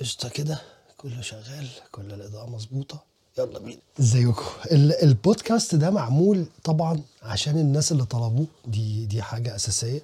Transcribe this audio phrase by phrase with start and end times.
[0.00, 0.58] قشطة كده
[0.96, 3.02] كله شغال كل الإضاءة مظبوطة.
[3.38, 3.80] يلا بينا.
[4.00, 8.46] إزيكم؟ ال- البودكاست ده معمول طبعا عشان الناس اللي طلبوه.
[8.66, 10.02] دي دي حاجة أساسية.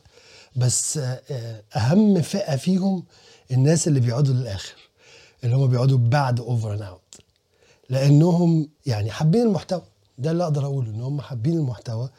[0.57, 3.05] بس آه، أهم فئة فيهم
[3.51, 4.75] الناس اللي بيقعدوا للآخر
[5.45, 7.01] اللي هم بيقعدوا بعد over and out
[7.91, 9.83] لأنهم يعني حابين المحتوى.
[10.19, 12.11] ده اللي أقدر أقوله إن هم حابين المحتوى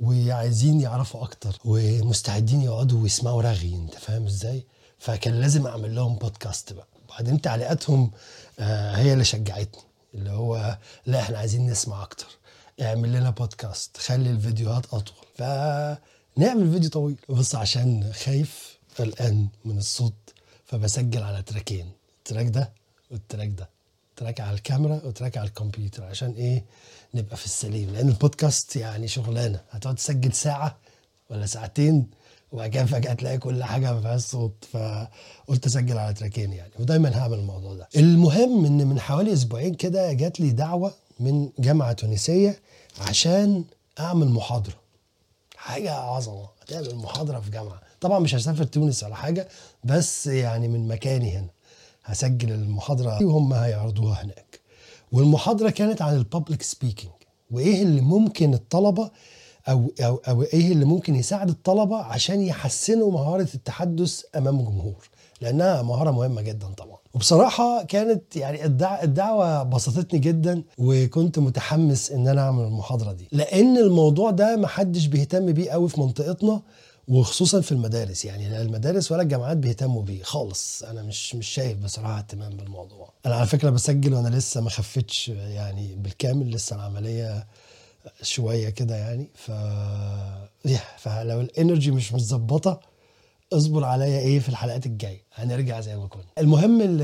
[0.00, 4.64] وعايزين يعرفوا أكتر ومستعدين يقعدوا ويسمعوا رغي أنت فاهم إزاي؟
[4.98, 6.86] فكان لازم أعمل لهم بودكاست بقى.
[7.12, 8.10] وبعدين تعليقاتهم
[8.58, 9.82] آه هي اللي شجعتني
[10.14, 12.26] اللي هو لا إحنا عايزين نسمع أكتر.
[12.82, 15.26] اعمل لنا بودكاست خلي الفيديوهات أطول.
[15.36, 17.16] فنعمل فيديو طويل.
[17.28, 20.14] بس عشان خايف قلقان من الصوت
[20.64, 21.90] فبسجل على تراكين.
[22.18, 22.72] ال track ده
[23.10, 23.68] وال track ده.
[24.16, 26.04] track على الكاميرا و track على الكمبيوتر.
[26.04, 26.64] عشان إيه؟
[27.14, 27.90] نبقى في السليم.
[27.90, 29.60] لأن البودكاست يعني شغلانة.
[29.70, 30.78] هتقعد تسجل ساعة
[31.30, 32.10] ولا ساعتين
[32.52, 36.72] وبعد كده فجأة تلاقي كل حاجة ما فيهاش صوت فقلت أسجل على تراكين يعني.
[36.80, 37.88] ودايما هعمل الموضوع ده.
[37.96, 42.60] المهم إن من حوالي أسبوعين كده جات لي دعوة من جامعة تونسية
[43.00, 43.64] عشان
[44.00, 44.74] أعمل محاضرة.
[45.56, 46.48] حاجة عظمة.
[46.62, 47.80] هتعمل محاضرة في جامعة.
[48.00, 49.48] طبعا مش هسافر تونس ولا حاجة
[49.84, 51.48] بس يعني من مكاني هنا.
[52.04, 54.60] هسجل المحاضرة وهم هيعرضوها هناك.
[55.12, 57.12] والمحاضرة كانت عن ال public speaking
[57.50, 59.10] وإيه اللي ممكن الطلبة
[59.68, 65.08] أو أو أو إيه اللي ممكن يساعد الطلبة عشان يحسنوا مهارة التحدث أمام جمهور
[65.40, 66.98] لأنها مهارة مهمة جدا طبعا.
[67.14, 69.02] وبصراحة كانت يعني الدع...
[69.02, 73.28] الدعوة بسطتني جدا وكنت متحمس إن أنا أعمل المحاضرة دي.
[73.32, 76.62] لأن الموضوع ده محدش بيهتم بيه قوي في منطقتنا
[77.08, 78.24] وخصوصا في المدارس.
[78.24, 80.82] يعني لا المدارس ولا الجامعات بيهتموا بيه خالص.
[80.82, 83.12] أنا مش مش شايف بصراحة اهتمام بالموضوع.
[83.26, 87.46] أنا على فكرة بسجل وأنا لسه ما خفتش يعني بالكامل لسه العملية
[88.22, 89.50] شوية كده يعني ف
[90.98, 92.80] فلو الإنرجي مش متظبطة
[93.52, 95.22] اصبر عليا إيه في الحلقات الجاية.
[95.34, 96.22] هنرجع زي ما كنا.
[96.38, 97.02] المهم ال-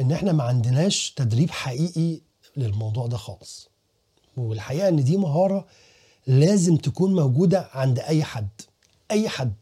[0.00, 2.20] إن إحنا ما عندناش تدريب حقيقي
[2.56, 3.68] للموضوع ده خالص.
[4.36, 5.66] والحقيقة إن دي مهارة
[6.26, 8.48] لازم تكون موجودة عند أي حد.
[9.10, 9.54] أي حد.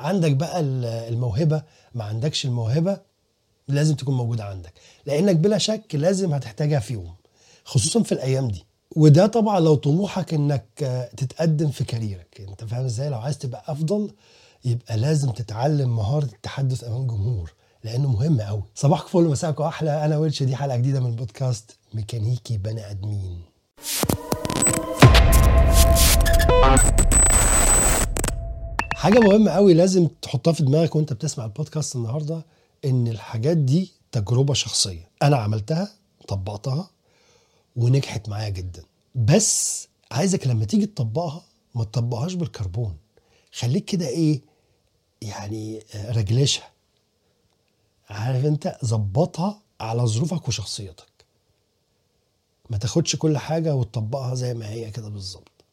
[0.00, 1.62] عندك بقى ال- الموهبة.
[1.94, 3.00] ما عندكش الموهبة
[3.68, 4.72] لازم تكون موجودة عندك.
[5.06, 7.14] لأنك بلا شك لازم هتحتاجها في يوم
[7.64, 8.64] خصوصا في الأيام دي.
[8.96, 10.64] وده طبعا لو طموحك إنك
[11.16, 14.10] تتقدم في كاريرك أنت فاهم إزاي؟ لو عايز تبقى أفضل
[14.64, 17.52] يبقى لازم تتعلم مهارة التحدث أمام جمهور
[17.84, 20.04] لأنه مهم قوي صباحكم فل مساءكم أحلى.
[20.04, 23.40] أنا ويلش دي حلقة جديدة من بودكاست ميكانيكي بني آدمين.
[28.94, 32.44] حاجة مهمة قوي لازم تحطها في دماغك وأنت بتسمع البودكاست النهارده
[32.84, 35.08] إن الحاجات دي تجربة شخصية.
[35.22, 35.88] أنا عملتها
[36.28, 36.90] طبقتها
[37.78, 38.82] ونجحت معايا جدا.
[39.14, 41.44] بس عايزك لما تيجي تطبقها
[41.74, 42.96] ما تطبقهاش بالكربون.
[43.52, 44.42] خليك كده إيه
[45.22, 46.70] يعني آه، رجلشها.
[48.10, 51.08] عارف أنت؟ ظبطها على ظروفك وشخصيتك.
[52.70, 55.64] ما تاخدش كل حاجة وتطبقها زي ما هي كده بالظبط.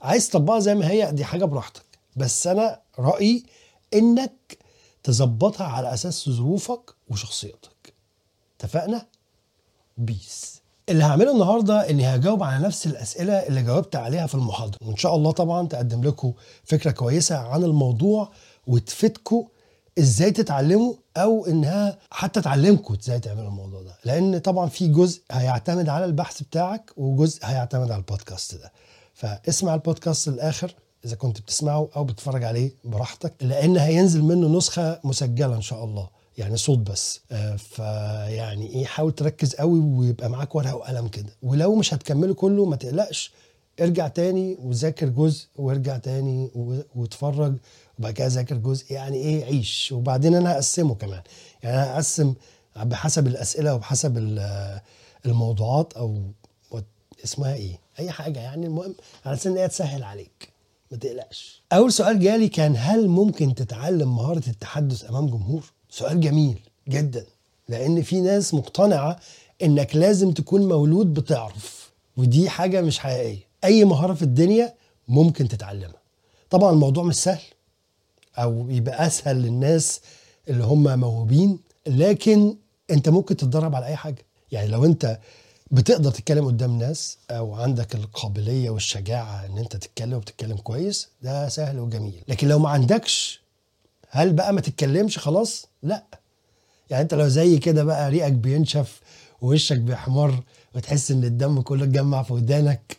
[0.00, 1.84] عايز تطبقها زي ما هي دي حاجة براحتك.
[2.16, 3.44] بس أنا رأيي
[3.94, 4.58] إنك
[5.02, 7.94] تظبطها على أساس ظروفك وشخصيتك.
[8.58, 9.06] اتفقنا؟
[9.98, 10.59] بيس
[10.90, 14.78] اللي هعمله النهارده إني هجاوب على نفس الأسئلة اللي جاوبت عليها في المحاضرة.
[14.86, 16.32] وإن شاء الله طبعا تقدم لكم
[16.64, 18.30] فكرة كويسة عن الموضوع
[18.66, 19.44] وتفيدكم
[19.98, 23.94] إزاي تتعلموا أو إنها حتى تعلمكم إزاي تعملوا الموضوع ده.
[24.04, 28.72] لأن طبعا في جزء هيعتمد على البحث بتاعك وجزء هيعتمد على البودكاست ده.
[29.14, 30.74] فاسمع البودكاست للآخر
[31.04, 36.08] إذا كنت بتسمعه أو بتتفرج عليه براحتك لأن هينزل منه نسخة مسجلة إن شاء الله.
[36.38, 37.20] يعني صوت بس.
[37.32, 41.32] آه، فيعني إيه حاول تركز قوي ويبقى معاك ورقة وقلم كده.
[41.42, 43.32] ولو مش هتكمله كله ما تقلقش.
[43.80, 46.50] ارجع تاني وذاكر جزء وارجع تاني
[46.96, 47.54] واتفرج
[47.98, 48.92] وبعد كده ذاكر جزء.
[48.92, 49.92] يعني إيه؟ عيش.
[49.92, 51.22] وبعدين أنا هقسمه كمان.
[51.62, 52.34] يعني أنا هقسم
[52.76, 54.80] بحسب الأسئلة وبحسب ال-
[55.26, 56.22] الموضوعات أو
[57.24, 57.78] اسمها إيه.
[57.98, 58.66] أي حاجة يعني.
[58.66, 58.94] المهم
[59.26, 60.48] على أساس إن هي تسهل عليك.
[60.90, 61.62] ما تقلقش.
[61.72, 66.58] أول سؤال جالي كان هل ممكن تتعلم مهارة التحدث أمام جمهور؟ سؤال جميل
[66.88, 67.26] جدا
[67.68, 69.20] لأن في ناس مقتنعة
[69.62, 73.38] إنك لازم تكون مولود بتعرف ودي حاجة مش حقيقية.
[73.64, 74.74] أي مهارة في الدنيا
[75.08, 76.00] ممكن تتعلمها.
[76.50, 77.42] طبعا الموضوع مش سهل
[78.38, 80.00] أو يبقى أسهل للناس
[80.48, 82.56] اللي هم موهوبين لكن
[82.90, 84.24] أنت ممكن تتدرب على أي حاجة.
[84.52, 85.18] يعني لو أنت
[85.70, 91.78] بتقدر تتكلم قدام ناس أو عندك القابلية والشجاعة إن أنت تتكلم وبتتكلم كويس ده سهل
[91.78, 92.22] وجميل.
[92.28, 93.40] لكن لو ما عندكش
[94.10, 96.04] هل بقى ما تتكلمش خلاص؟ لا.
[96.90, 99.00] يعني انت لو زي كده بقى ريقك بينشف
[99.40, 100.42] ووشك بيحمر
[100.74, 102.96] وتحس ان الدم كله اتجمع في ودانك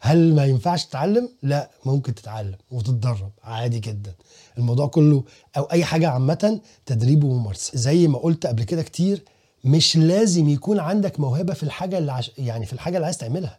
[0.00, 4.14] هل ما ينفعش تتعلم؟ لا ممكن تتعلم وتتدرب عادي جدا.
[4.58, 5.24] الموضوع كله
[5.56, 7.78] أو أي حاجة عامة تدريب وممارسة.
[7.78, 9.24] زي ما قلت قبل كده كتير
[9.64, 12.30] مش لازم يكون عندك موهبة في الحاجة اللي عش...
[12.38, 13.58] يعني في الحاجة اللي عايز تعملها.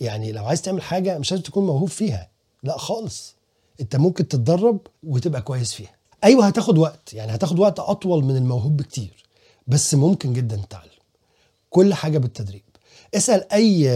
[0.00, 2.28] يعني لو عايز تعمل حاجة مش لازم تكون موهوب فيها.
[2.62, 3.36] لا خالص.
[3.80, 5.95] انت ممكن تتدرب وتبقى كويس فيها.
[6.26, 7.12] أيوه هتاخد وقت.
[7.14, 9.24] يعني هتاخد وقت أطول من الموهوب بكتير
[9.66, 10.90] بس ممكن جدا تتعلم
[11.70, 12.62] كل حاجة بالتدريب.
[13.14, 13.88] اسأل أي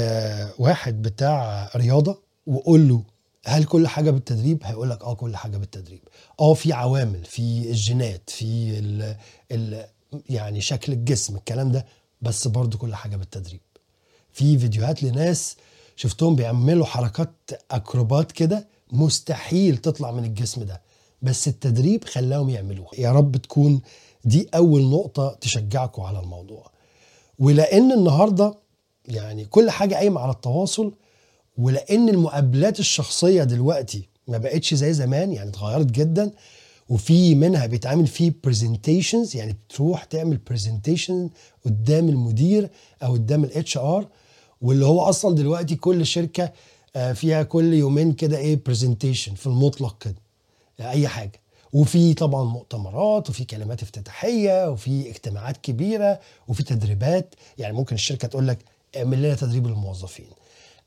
[0.58, 3.02] واحد بتاع رياضة وقول له
[3.46, 6.00] هل كل حاجة بالتدريب؟ هيقول لك آه كل حاجة بالتدريب.
[6.40, 9.16] آه في عوامل في الجينات في ال
[9.52, 9.84] ال
[10.30, 11.86] يعني شكل الجسم الكلام ده
[12.22, 13.60] بس برضو كل حاجة بالتدريب.
[14.32, 15.56] في فيديوهات لناس
[15.96, 20.80] شفتهم بيعملوا حركات أكروبات كده مستحيل تطلع من الجسم ده.
[21.22, 22.90] بس التدريب خلاهم يعملوها.
[22.98, 23.80] يا رب تكون
[24.24, 26.70] دي أول نقطة تشجعكم على الموضوع.
[27.38, 28.54] ولأن النهارده
[29.08, 30.92] يعني كل حاجة قايمة على التواصل
[31.58, 36.30] ولأن المقابلات الشخصية دلوقتي ما بقتش زي زمان يعني اتغيرت جدا
[36.88, 41.30] وفي منها بيتعمل فيه presentations يعني بتروح تعمل presentation
[41.66, 42.70] قدام المدير
[43.02, 44.06] أو قدام ال HR
[44.60, 46.52] واللي هو أصلا دلوقتي كل شركة
[46.96, 50.14] آه، فيها كل يومين كده إيه presentation في المطلق كده.
[50.88, 51.40] اي حاجة.
[51.72, 57.34] وفي طبعا مؤتمرات وفي كلمات افتتاحية وفي اجتماعات كبيرة وفي تدريبات.
[57.58, 58.58] يعني ممكن الشركة تقول لك
[58.96, 60.26] اعمل لنا تدريب للموظفين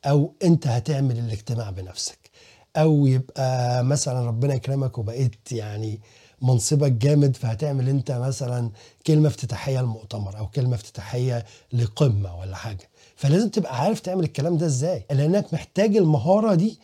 [0.05, 2.29] أو أنت هتعمل الاجتماع بنفسك.
[2.77, 6.01] أو يبقى مثلا ربنا يكرمك وبقيت يعني
[6.41, 8.71] منصبك جامد فهتعمل أنت مثلا
[9.07, 12.89] كلمة افتتاحية للمؤتمر أو كلمة افتتاحية لقمة ولا حاجة.
[13.15, 15.05] فلازم تبقى عارف تعمل الكلام ده إزاي.
[15.11, 16.79] لأنك محتاج المهارة دي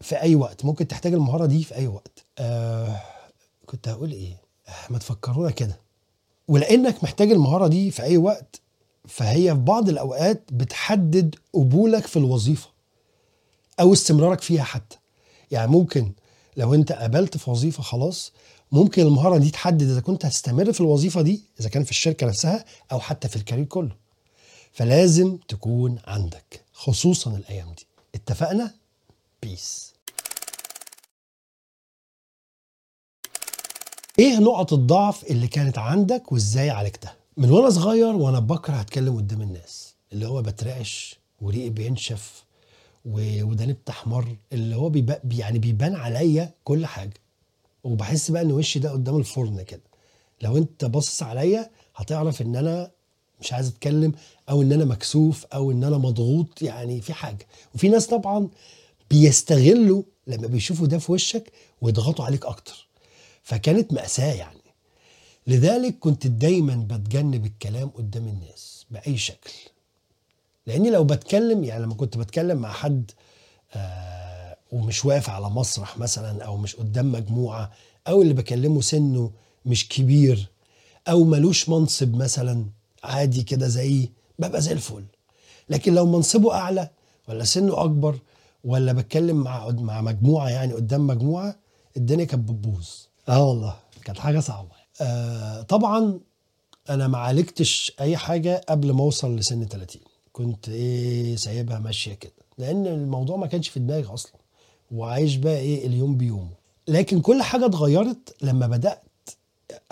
[0.00, 0.64] في أي وقت.
[0.64, 2.24] ممكن تحتاج المهارة دي في أي وقت.
[2.38, 3.00] آه،
[3.66, 4.36] كنت هقول إيه؟
[4.68, 5.80] آه، ما تفكرونا كده.
[6.48, 8.60] ولأنك محتاج المهارة دي في أي وقت
[9.08, 12.68] فهي في بعض الأوقات بتحدد قبولك في الوظيفة
[13.80, 14.98] أو استمرارك فيها حتى.
[15.50, 16.12] يعني ممكن
[16.56, 18.32] لو أنت قابلت في وظيفة خلاص
[18.72, 22.64] ممكن المهارة دي تحدد إذا كنت هتستمر في الوظيفة دي إذا كان في الشركة نفسها
[22.92, 23.96] أو حتى في الكارير كله.
[24.72, 27.86] فلازم تكون عندك خصوصا الأيام دي.
[28.14, 28.81] اتفقنا؟
[29.42, 29.92] بيس
[34.18, 39.42] إيه نقط الضعف اللي كانت عندك وازاي عالجتها؟ من وأنا صغير وأنا بكره اتكلم قدام
[39.42, 42.44] الناس اللي هو بترعش وريقي بينشف
[43.04, 47.14] وداني بتحمر اللي هو بيبقى يعني بيبان عليا كل حاجة.
[47.84, 49.82] وبحس بقى إن وشي ده قدام الفرن كده.
[50.42, 52.90] لو أنت باصص عليا هتعرف إن أنا
[53.40, 54.12] مش عايز أتكلم
[54.50, 57.46] أو إن أنا مكسوف أو إن أنا مضغوط يعني في حاجة.
[57.74, 58.48] وفي ناس طبعا
[59.16, 62.88] بيستغلوا لما بيشوفوا ده في وشك ويضغطوا عليك أكتر.
[63.42, 64.58] فكانت مأساة يعني.
[65.46, 69.52] لذلك كنت دايما بتجنب الكلام قدام الناس بأي شكل.
[70.66, 73.10] لأني لو بتكلم يعني لما كنت بتكلم مع حد
[73.74, 77.72] آه ومش واقف على مسرح مثلا أو مش قدام مجموعة
[78.08, 79.30] أو اللي بكلمه سنه
[79.66, 80.48] مش كبير
[81.08, 82.66] أو ملوش منصب مثلا
[83.04, 85.04] عادي كده زيي ببقى زي الفل.
[85.68, 86.90] لكن لو منصبه أعلى
[87.28, 88.18] ولا سنه أكبر
[88.64, 91.56] ولا بتكلم مع مع مجموعة يعني قدام مجموعة
[91.96, 92.88] الدنيا كانت بتبوظ.
[93.28, 93.76] آه والله.
[94.04, 94.68] كانت حاجة صعبة.
[95.00, 96.20] آه طبعا
[96.90, 102.32] أنا ما عالجتش أي حاجة قبل ما أوصل لسن 30 كنت إيه سايبها ماشية كده.
[102.58, 104.32] لأن الموضوع ما كانش في دماغي أصلا.
[104.90, 106.50] وعايش بقى إيه اليوم بيومه.
[106.88, 109.02] لكن كل حاجة اتغيرت لما بدأت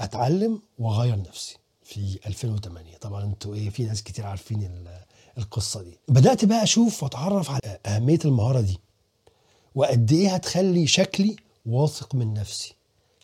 [0.00, 5.00] أتعلم وأغير نفسي في 2008 طبعا أنتوا إيه في ناس كتير عارفين ال-
[5.40, 5.98] القصة دي.
[6.08, 8.78] بدأت بقى أشوف وأتعرف على أهمية المهارة دي
[9.74, 12.74] وقد إيه هتخلي شكلي واثق من نفسي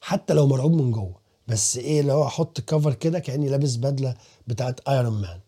[0.01, 1.27] حتى لو مرعوب من جوه.
[1.49, 4.15] بس إيه لو أحط كفر كده كأني لابس بدلة
[4.47, 5.41] بتاعت ايرون مان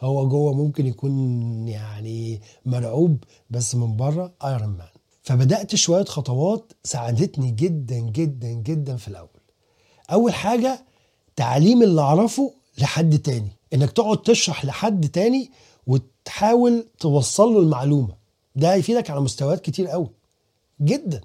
[0.00, 4.88] هو جوه ممكن يكون يعني مرعوب بس من بره ايرون مان
[5.22, 9.28] فبدأت شوية خطوات ساعدتني جدا جدا جدا في الأول.
[10.12, 10.84] أول حاجة
[11.36, 13.50] تعليم اللي أعرفه لحد تاني.
[13.74, 15.50] إنك تقعد تشرح لحد تاني
[15.86, 18.14] وتحاول توصل له المعلومة.
[18.56, 20.10] ده هيفيدك على مستويات كتير قوي.
[20.80, 21.20] جدا.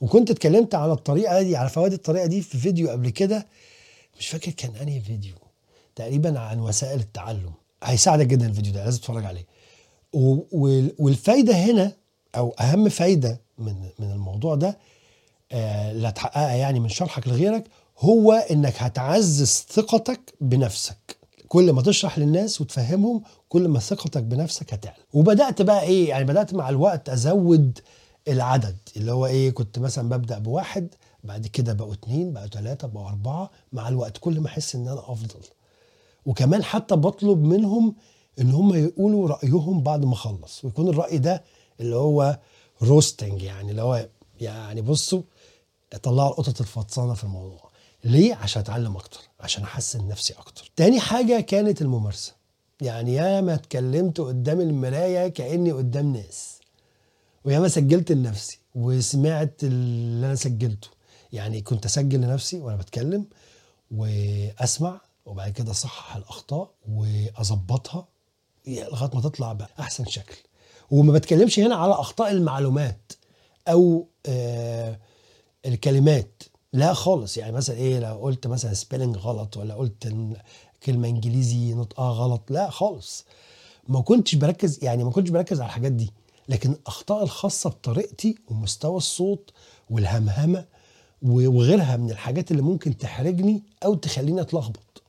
[0.00, 3.46] وكنت اتكلمت على الطريقة دي على فوائد الطريقة دي في فيديو قبل كده.
[4.18, 5.34] مش فاكر كان أنهي فيديو.
[5.96, 7.52] تقريبا عن وسائل التعلم.
[7.84, 9.46] هيساعدك جدا الفيديو ده لازم تتفرج عليه.
[10.98, 11.92] والفايدة هنا
[12.36, 14.78] أو أهم فايدة من من الموضوع ده
[15.52, 17.64] آه، اللي هتحققها يعني من شرحك لغيرك
[17.98, 21.16] هو إنك هتعزز ثقتك بنفسك.
[21.48, 24.96] كل ما تشرح للناس وتفهمهم كل ما ثقتك بنفسك هتعلى.
[25.12, 27.78] وبدأت بقى إيه؟ يعني بدأت مع الوقت أزود
[28.28, 28.76] العدد.
[28.96, 30.88] اللي هو إيه؟ كنت مثلا ببدأ بواحد
[31.24, 33.50] بعد كده بقوا اتنين بقوا تلاتة بقوا أربعة.
[33.72, 35.40] مع الوقت كل ما أحس إن أنا أفضل.
[36.26, 37.94] وكمان حتى بطلب منهم
[38.40, 40.64] إن هم يقولوا رأيهم بعد ما أخلص.
[40.64, 41.42] ويكون الرأي ده
[41.80, 42.38] اللي هو
[42.82, 44.08] روستنج يعني اللي هو
[44.40, 45.22] يعني بصوا
[46.02, 47.70] طلعوا القطط الفطسانة في الموضوع.
[48.04, 50.70] ليه؟ عشان أتعلم أكتر عشان أحسن نفسي أكتر.
[50.76, 52.39] تاني حاجة كانت الممارسة.
[52.80, 56.60] يعني ياما اتكلمت قدام المراية كأني قدام ناس.
[57.44, 60.88] وياما سجلت لنفسي وسمعت اللي أنا سجلته.
[61.32, 63.26] يعني كنت أسجل لنفسي وأنا بتكلم
[63.90, 68.08] وأسمع وبعد كده أصحح الأخطاء وأظبطها
[68.66, 70.36] لغاية ما تطلع بأحسن شكل.
[70.90, 73.12] وما بتكلمش هنا على أخطاء المعلومات
[73.68, 74.98] أو آه
[75.66, 76.42] الكلمات.
[76.72, 77.36] لا خالص.
[77.36, 80.06] يعني مثلا إيه لو قلت مثلا سبيلنج غلط ولا قلت
[80.82, 83.24] كلمة إنجليزي نطقها غلط لا خالص.
[83.88, 86.12] ما كنتش بركز يعني ما كنتش بركز على الحاجات دي.
[86.48, 89.50] لكن الأخطاء الخاصة بطريقتي ومستوى الصوت
[89.90, 90.64] والهمهمة
[91.22, 95.02] وغيرها من الحاجات اللي ممكن تحرجني أو تخليني أتلخبط.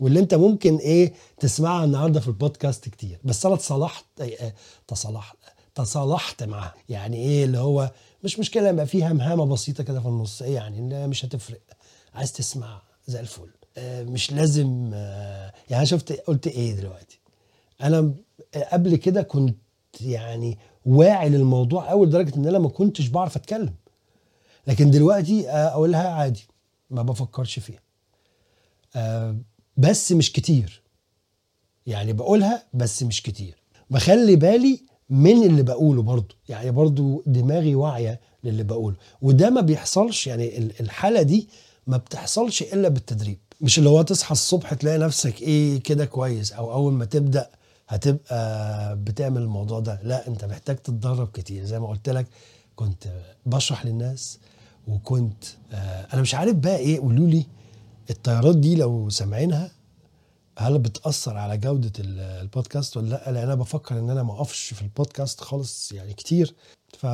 [0.00, 3.18] واللي أنت ممكن إيه تسمعها النهارده في البودكاست كتير.
[3.24, 4.52] بس أنا تصالحت آه،
[4.88, 5.36] تصالحت
[5.74, 6.74] تصالحت معاها.
[6.88, 7.90] يعني إيه اللي هو
[8.24, 10.42] مش مشكلة يبقى في همهمة بسيطة كده في النص.
[10.42, 11.60] إيه يعني مش هتفرق.
[12.14, 13.42] عايز تسمع زي الفل.
[13.42, 17.18] آه، مش لازم آه، يعني أنا شفت قلت إيه دلوقتي؟
[17.82, 18.14] أنا
[18.72, 19.56] قبل كده كنت
[20.00, 23.74] يعني واعي للموضوع قوي لدرجة إن أنا ما كنتش بعرف أتكلم.
[24.66, 26.46] لكن دلوقتي آه، أقولها عادي
[26.90, 27.80] ما بفكرش فيها.
[28.96, 29.36] آه،
[29.76, 30.82] بس مش كتير.
[31.86, 33.62] يعني بقولها بس مش كتير.
[33.90, 36.34] بخلي بالي من اللي بقوله برضو.
[36.48, 38.96] يعني برضو دماغي واعية للي بقوله.
[39.22, 41.48] وده ما بيحصلش يعني ال- الحالة دي
[41.86, 43.38] ما بتحصلش إلا بالتدريب.
[43.62, 47.50] مش اللي هو تصحى الصبح تلاقي نفسك إيه كده كويس أو أول ما تبدأ
[47.88, 50.00] هتبقى بتعمل الموضوع ده.
[50.02, 51.64] لا أنت محتاج تتدرب كتير.
[51.64, 52.26] زي ما قلت لك
[52.76, 53.08] كنت
[53.46, 54.38] بشرح للناس
[54.88, 57.46] وكنت آه أنا مش عارف بقى إيه قولوا لي
[58.10, 59.70] الطيارات دي لو سامعينها
[60.58, 64.74] هل بتأثر على جودة ال- البودكاست ولا لأ؟ لأن أنا بفكر إن أنا ما أقفش
[64.74, 66.54] في البودكاست خالص يعني كتير.
[66.98, 67.04] ف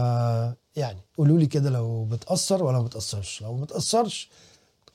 [0.76, 3.42] يعني قولوا لي كده لو بتأثر ولا ما بتأثرش.
[3.42, 4.28] لو ما بتأثرش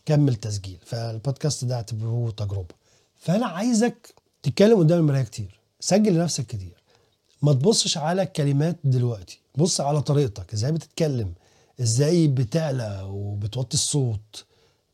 [0.05, 0.77] كمل تسجيل.
[0.85, 2.75] فالبودكاست ده اعتبروه تجربة.
[3.15, 5.59] فأنا عايزك تتكلم قدام المراية كتير.
[5.79, 6.83] سجل لنفسك كتير.
[7.41, 9.39] ما تبصش على الكلمات دلوقتي.
[9.57, 10.53] بص على طريقتك.
[10.53, 11.33] إزاي بتتكلم.
[11.81, 14.45] إزاي بتعلى وبتوطي الصوت.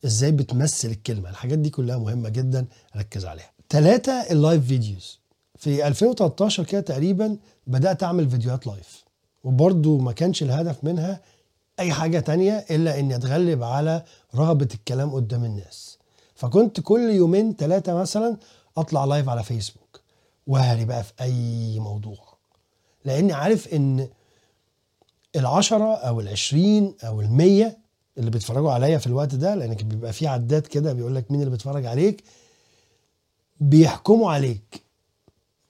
[0.06, 1.30] إزاي بتمثل الكلمة.
[1.30, 2.66] الحاجات دي كلها مهمة جدا.
[2.96, 3.52] ركز عليها.
[3.70, 5.20] ثلاثة ال live videos.
[5.56, 7.38] في 2013 كده تقريبا
[7.68, 9.04] بدأت أعمل فيديوهات live.
[9.44, 11.22] وبرضو ما كانش الهدف منها
[11.80, 14.04] أي حاجة تانية إلا اني اتغلب على
[14.36, 15.98] رهبه الكلام قدام الناس.
[16.36, 18.38] فكنت كل يومين ثلاثة مثلا
[18.78, 20.02] أطلع لايف على فيسبوك
[20.48, 22.18] وهري بقى في أي موضوع.
[23.06, 24.10] لأني عارف إن
[25.36, 27.78] العشرة أو العشرين أو المية
[28.18, 31.52] اللي بيتفرجوا عليا في الوقت ده لأن بيبقى في عداد كده بيقول لك مين اللي
[31.52, 32.24] بيتفرج عليك
[33.60, 34.82] بيحكموا عليك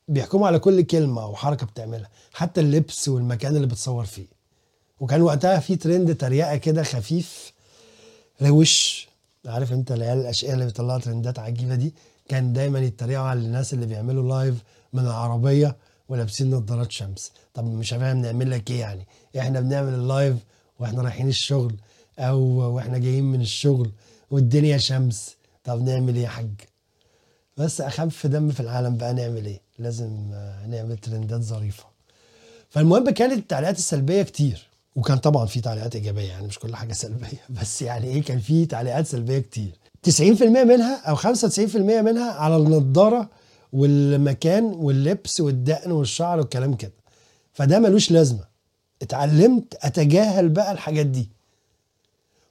[0.08, 4.39] بيحكموا على كل كلمة أو حركة بتعملها حتى اللبس والمكان اللي بتصور فيه.
[5.00, 7.54] وكان وقتها في ترند تريقة كده خفيف
[8.42, 9.08] روش
[9.46, 11.94] عارف انت العيال الاشقياء اللي بيطلعوا ترندات عجيبة دي؟
[12.30, 14.56] كان دايما يتريقوا على الناس اللي بيعملوا live
[14.94, 15.76] من العربية
[16.10, 17.32] ولابسين نظارات شمس.
[17.54, 19.08] طب مش فاهم نعمل لك إيه يعني؟
[19.40, 20.36] إحنا بنعمل ال live
[20.80, 21.76] وإحنا رايحين الشغل
[22.20, 22.40] أو
[22.76, 23.92] وإحنا جايين من الشغل
[24.32, 25.36] والدنيا شمس.
[25.64, 26.50] طب نعمل إيه يا حاج؟
[27.58, 30.32] بس أخف دم في العالم بقى نعمل إيه؟ لازم
[30.68, 31.84] نعمل ترندات ظريفة.
[32.70, 34.69] فالمهم كانت التعليقات السلبية كتير.
[34.96, 37.42] وكان طبعا في تعليقات إيجابية يعني مش كل حاجة سلبية.
[37.62, 39.72] بس يعني إيه كان في تعليقات سلبية كتير.
[40.10, 43.30] 90% منها أو 95% منها على النضارة
[43.74, 46.94] والمكان واللبس والدقن والشعر والكلام كده.
[47.54, 48.44] فده ملوش لازمة.
[49.02, 51.30] اتعلمت أتجاهل بقى الحاجات دي.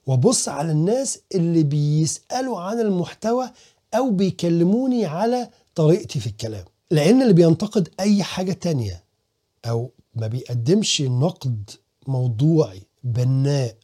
[0.06, 3.50] وأبص على الناس اللي بيسألوا عن المحتوى
[3.94, 6.64] أو بيكلموني على طريقتي في الكلام.
[6.90, 9.04] لأن اللي بينتقد أي حاجة تانية
[9.64, 11.70] أو ما بيقدمش نقد
[12.08, 13.76] موضوعي بناء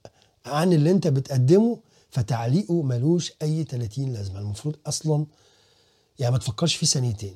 [0.47, 1.79] عن اللي انت بتقدمه
[2.11, 4.41] فتعليقه ملوش أي 30 لازمة.
[4.41, 5.27] المفروض أصلا
[6.19, 7.35] يعني ما تفكرش فيه ثانيتين.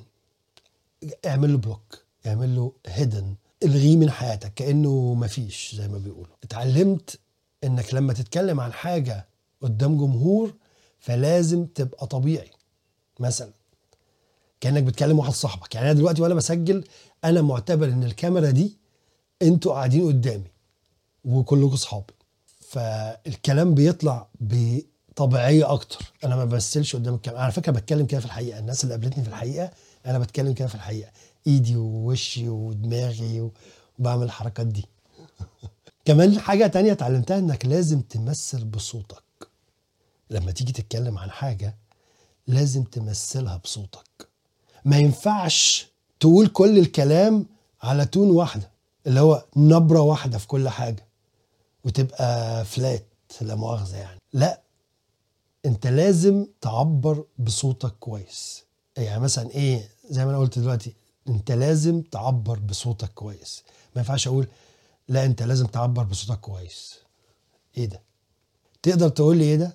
[1.25, 6.35] اعمل له بلوك اعمل له هيدن الغيه من حياتك كأنه مفيش زي ما بيقولوا.
[6.43, 7.19] اتعلمت
[7.63, 9.27] إنك لما تتكلم عن حاجة
[9.61, 10.53] قدام جمهور
[10.99, 12.51] فلازم تبقى طبيعي.
[13.19, 13.51] مثلا
[14.61, 15.75] كأنك بتكلم واحد صاحبك.
[15.75, 16.83] يعني أنا دلوقتي وأنا بسجل
[17.23, 18.77] أنا معتبر إن الكاميرا دي
[19.41, 20.51] أنتوا قاعدين قدامي.
[21.25, 22.13] وكلكم صحابي
[22.69, 26.13] فالكلام بيطلع بطبيعية أكتر.
[26.23, 28.59] أنا ما بمثلش قدام الكاميرا على فكرة بتكلم كده في الحقيقة.
[28.59, 29.71] الناس اللي قابلتني في الحقيقة
[30.05, 31.11] أنا بتكلم كده في الحقيقة.
[31.47, 33.49] إيدي ووشي ودماغي
[33.99, 34.85] وبعمل الحركات دي.
[36.05, 39.23] كمان حاجة تانية اتعلمتها إنك لازم تمثل بصوتك.
[40.29, 41.77] لما تيجي تتكلم عن حاجة
[42.47, 44.27] لازم تمثلها بصوتك.
[44.85, 45.87] ما ينفعش
[46.19, 47.45] تقول كل الكلام
[47.83, 48.71] على تون واحدة
[49.07, 51.08] اللي هو نبرة واحدة في كل حاجة.
[51.85, 53.05] وتبقى فلات
[53.41, 54.19] لا مؤاخذة يعني.
[54.33, 54.61] لا
[55.65, 58.63] انت لازم تعبر بصوتك كويس.
[58.97, 60.93] يعني مثلا إيه زي ما أنا قلت دلوقتي
[61.29, 63.63] انت لازم تعبر بصوتك كويس.
[63.95, 64.47] ما ينفعش أقول
[65.07, 66.95] لا انت لازم تعبر بصوتك كويس.
[67.77, 68.01] إيه ده؟
[68.83, 69.73] تقدر تقول لي إيه ده؟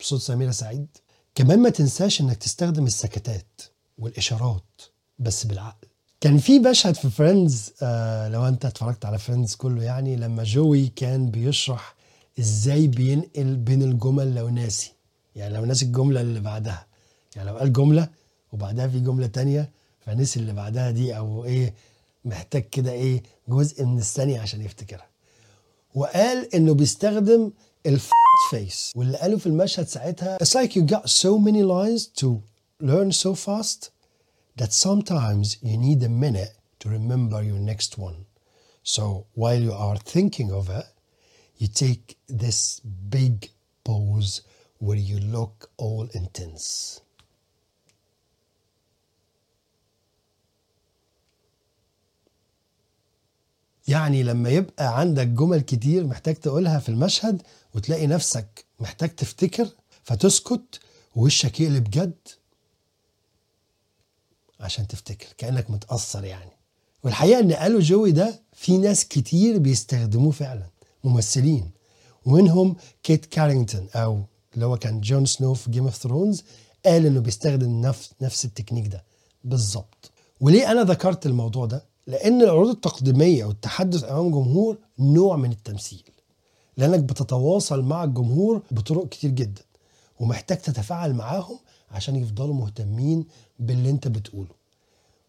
[0.00, 0.86] بصوت سميرة سعيد.
[1.34, 3.62] كمان ما تنساش إنك تستخدم السكتات
[3.98, 4.82] والإشارات
[5.18, 5.88] بس بالعقل.
[6.22, 10.86] كان في مشهد في Friends آه لو أنت اتفرجت على Friends كله يعني لما جوي
[10.96, 11.94] كان بيشرح
[12.38, 14.92] إزاي بينقل بين الجمل لو ناسي.
[15.36, 16.86] يعني لو ناسي الجملة اللي بعدها.
[17.36, 18.08] يعني لو قال جملة
[18.52, 19.70] وبعدها في جملة تانية
[20.06, 21.74] فنسي اللي بعدها دي أو إيه
[22.24, 25.06] محتاج كده إيه جزء من الثانية عشان يفتكرها.
[25.94, 27.52] وقال إنه بيستخدم
[27.86, 28.10] الف
[28.50, 32.26] فيس واللي قاله في المشهد ساعتها It's like you got so many lines to
[32.82, 33.90] learn so fast
[34.61, 38.25] that sometimes you need a minute to remember your next one.
[38.83, 40.85] So while you are thinking of it,
[41.57, 43.49] you take this big
[43.83, 44.41] pause
[44.79, 47.01] where you look all intense.
[53.87, 57.41] يعني لما يبقى عندك جمل كتير محتاج تقولها في المشهد
[57.75, 59.69] وتلاقي نفسك محتاج تفتكر
[60.03, 60.79] فتسكت
[61.15, 62.27] ووشك يقلب جد
[64.62, 66.50] عشان تفتكر كأنك متأثر يعني.
[67.04, 70.66] والحقيقة إن قالوا جوي ده في ناس كتير بيستخدموه فعلا
[71.04, 71.70] ممثلين.
[72.26, 74.20] ومنهم كيت هارينجتون أو
[74.54, 76.42] اللي هو كان جون سنو في Game of Thrones
[76.86, 79.04] قال إنه بيستخدم نفس نفس التكنيك ده.
[79.44, 80.10] بالظبط.
[80.40, 86.02] وليه أنا ذكرت الموضوع ده؟ لأن العروض التقديمية والتحدث أمام جمهور نوع من التمثيل.
[86.76, 89.62] لأنك بتتواصل مع الجمهور بطرق كتير جدا
[90.20, 91.58] ومحتاج تتفاعل معاهم
[91.90, 93.24] عشان يفضلوا مهتمين
[93.66, 94.54] باللي انت بتقوله.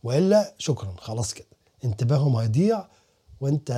[0.03, 1.47] والا شكرا خلاص كده.
[1.85, 2.87] انتباههم هيضيع
[3.41, 3.71] وانت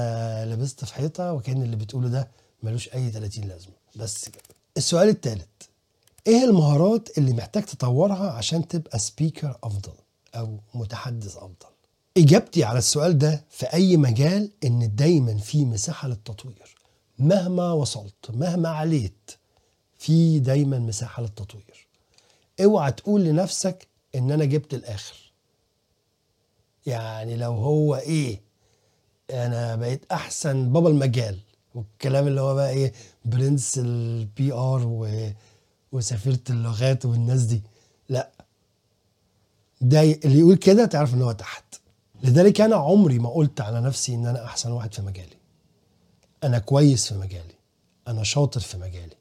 [0.48, 2.28] لبست في حيطة وكأن اللي بتقوله ده
[2.64, 3.74] ملوش أي 30 لازمة.
[3.96, 4.44] بس كده.
[4.78, 5.48] السؤال الثالث
[6.28, 9.94] إيه المهارات اللي محتاج تطورها عشان تبقى سبيكر أفضل
[10.36, 11.68] أو متحدث أفضل؟
[12.18, 16.76] إجابتي على السؤال ده في أي مجال إن دايما في مساحة للتطوير.
[17.20, 19.32] مهما وصلت مهما عليت
[19.98, 21.88] في دايما مساحة للتطوير.
[22.64, 25.16] اوعى تقول لنفسك إن أنا جبت الآخر.
[26.86, 28.42] يعني لو هو إيه
[29.32, 31.40] أنا بقيت أحسن بابا المجال.
[31.76, 32.94] والكلام اللي هو بقى إيه
[33.26, 35.30] prince ال PR و...
[35.92, 37.62] وسفيرة اللغات والناس دي.
[38.10, 38.32] لأ.
[39.82, 41.64] ده اللي يقول كده تعرف إن هو تحت.
[42.24, 45.36] لذلك أنا عمري ما قلت على نفسي إن أنا أحسن واحد في مجالي.
[46.44, 47.56] أنا كويس في مجالي.
[48.08, 49.16] أنا شاطر في مجالي.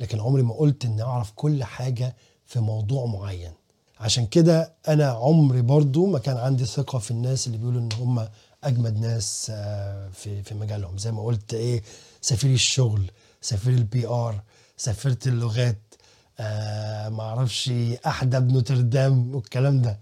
[0.00, 3.52] لكن عمري ما قلت اني أعرف كل حاجة في موضوع معين.
[4.00, 8.28] عشان كده أنا عمري برضو ما كان عندي ثقة في الناس اللي بيقولوا إن هم
[8.64, 10.98] أجمد ناس آه، في في مجالهم.
[10.98, 11.82] زي ما قلت إيه
[12.20, 14.42] سفير الشغل سفير ال PR
[14.76, 15.94] سفيرة اللغات
[16.40, 17.68] آه ما أعرفش
[18.06, 19.98] احدب نوتردام والكلام ده.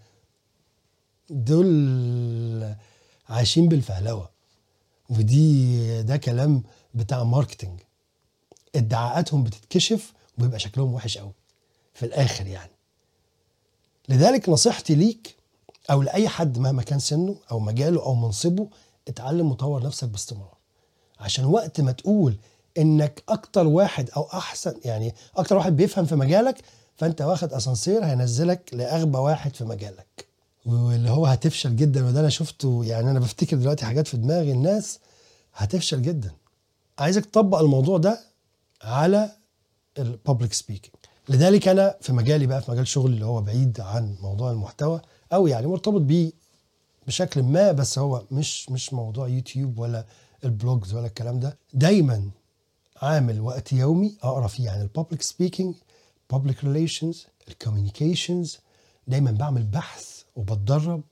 [1.30, 2.74] دول
[3.28, 4.30] عايشين بالفهلوة.
[5.10, 6.62] ودي ده كلام
[6.94, 7.80] بتاع ماركتنج
[8.76, 11.32] ادعاءاتهم بتتكشف وبيبقى شكلهم وحش قوي
[11.94, 12.70] في الآخر يعني.
[14.08, 15.36] لذلك نصيحتي ليك
[15.90, 18.68] أو لأي حد مهما كان سنه أو مجاله أو منصبه
[19.08, 20.54] اتعلم وطور نفسك باستمرار.
[21.20, 22.36] عشان وقت ما تقول
[22.78, 26.62] إنك أكتر واحد أو أحسن يعني أكتر واحد بيفهم في مجالك
[26.96, 30.26] فأنت واخد أسانسير هينزلك لأغبى واحد في مجالك.
[30.66, 34.98] واللي هو هتفشل جدا وده أنا شفته يعني أنا بفتكر دلوقتي حاجات في دماغي الناس
[35.54, 36.30] هتفشل جدا.
[36.98, 38.20] عايزك تطبق الموضوع ده
[38.82, 39.30] على
[39.98, 40.94] ال public speaking
[41.28, 45.00] لذلك أنا في مجالي بقى في مجال شغلي اللي هو بعيد عن موضوع المحتوى
[45.32, 46.32] أو يعني مرتبط بيه
[47.06, 50.04] بشكل ما بس هو مش مش موضوع يوتيوب ولا
[50.44, 51.58] ال vlogs ولا الكلام ده.
[51.74, 52.30] دايما
[53.02, 55.74] عامل وقت يومي أقرأ فيه عن ال public speaking
[56.30, 58.58] public relations ال communications
[59.06, 61.02] دايما بعمل بحث وبتدرب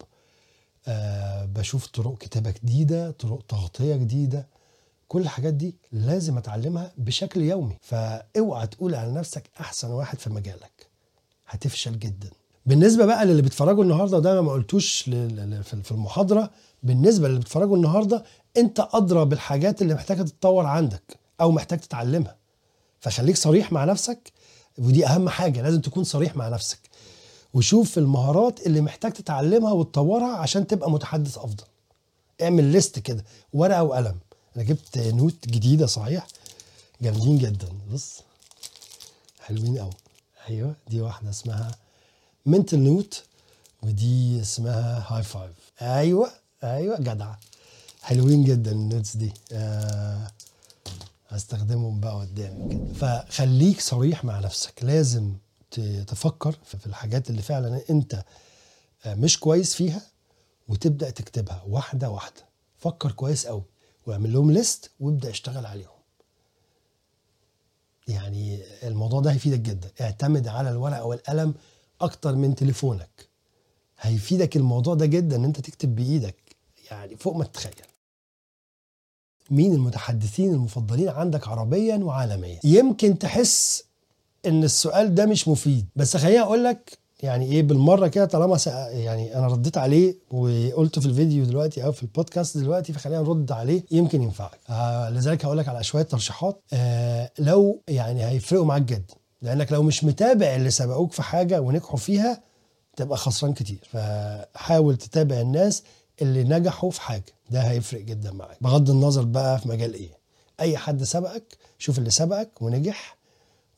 [0.89, 4.47] آه بشوف طرق كتابة جديدة طرق تغطية جديدة.
[5.13, 7.77] كل الحاجات دي لازم أتعلمها بشكل يومي.
[7.83, 10.87] فأوعى تقول على نفسك أحسن واحد في مجالك.
[11.47, 12.31] هتفشل جدا.
[12.67, 16.51] بالنسبة بقى للي بيتفرجوا النهارده وده ما قلتوش في المحاضرة.
[16.83, 18.25] بالنسبة للي بيتفرجوا النهارده
[18.57, 22.37] أنت أدرى بالحاجات اللي محتاجة تتطور عندك أو محتاج تتعلمها.
[23.01, 24.33] فخليك صريح مع نفسك
[24.79, 26.79] ودي أهم حاجة لازم تكون صريح مع نفسك.
[27.55, 31.65] وشوف المهارات اللي محتاج تتعلمها وتطورها عشان تبقى متحدث أفضل.
[32.43, 34.19] اعمل list كده ورقة وقلم.
[34.57, 36.27] أنا جبت note جديدة صحيح؟
[37.03, 37.69] جامدين جدا.
[37.93, 38.21] بص
[39.41, 39.91] حلوين قوي
[40.49, 41.75] أيوه دي واحدة اسمها
[42.47, 43.25] mental note
[43.83, 46.31] ودي اسمها high five أيوه
[46.65, 47.41] أيوه جدعه
[48.03, 49.33] حلوين جدا النوتس دي.
[49.53, 50.31] آه
[51.29, 52.93] هستخدمهم بقى قدام كده.
[53.25, 54.83] فخليك صريح مع نفسك.
[54.85, 55.35] لازم
[56.07, 58.25] تفكر في في الحاجات اللي فعلا أنت
[59.05, 60.03] آه، مش كويس فيها
[60.69, 62.45] وتبدأ تكتبها واحدة واحدة.
[62.79, 63.63] فكر كويس قوي
[64.07, 65.89] واعمل لهم ليست وابدأ اشتغل عليهم.
[68.09, 69.91] يعني الموضوع ده هيفيدك جدا.
[70.01, 71.55] اعتمد على الورقة والقلم
[72.01, 73.29] أكتر من تليفونك.
[74.01, 76.37] هيفيدك الموضوع ده جدا إن أنت تكتب بإيدك.
[76.91, 77.75] يعني فوق ما تتخيل.
[79.51, 83.85] مين المتحدثين المفضلين عندك عربيا وعالميا؟ يمكن تحس
[84.47, 85.87] إن السؤال ده مش مفيد.
[85.97, 88.59] بس خليني أقول لك يعني إيه بالمرة كده طالما.
[88.91, 93.83] يعني أنا رديت عليه وقلته في الفيديو دلوقتي أو في البودكاست دلوقتي فخلينا نرد عليه
[93.91, 94.59] يمكن ينفعك.
[94.71, 96.61] آه لذلك هقول لك على شوية ترشيحات.
[96.73, 101.97] آه لو يعني هيفرقوا معاك جدا لأنك لو مش متابع اللي سبقوك في حاجة ونجحوا
[101.99, 102.43] فيها
[102.97, 103.79] تبقى خسران كتير.
[103.93, 105.83] فحاول تتابع الناس
[106.23, 108.57] اللي نجحوا في حاجة ده هيفرق جدا معاك.
[108.61, 110.19] بغض النظر بقى في مجال إيه.
[110.61, 113.17] أي حد سبقك شوف اللي سبقك ونجح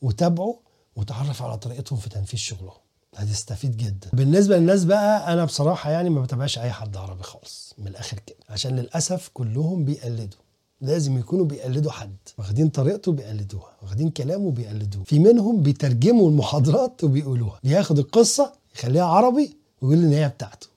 [0.01, 0.59] وتابعه
[0.95, 2.84] وتعرف على طريقتهم في تنفيذ شغلهم
[3.15, 4.09] هتستفيد جدا.
[4.13, 8.37] بالنسبة للناس بقى أنا بصراحة يعني ما بتابعش أي حد عربي خالص من الآخر كده.
[8.49, 10.39] عشان للأسف كلهم بيقلدوا.
[10.81, 12.15] لازم يكونوا بيقلدوا حد.
[12.37, 13.71] واخدين طريقته بيقلدوها.
[13.83, 17.59] واخدين كلامه بيقلدوه في منهم بيترجموا المحاضرات وبيقولوها.
[17.63, 20.67] بياخد القصة يخليها عربي ويقول إن هي بتاعته.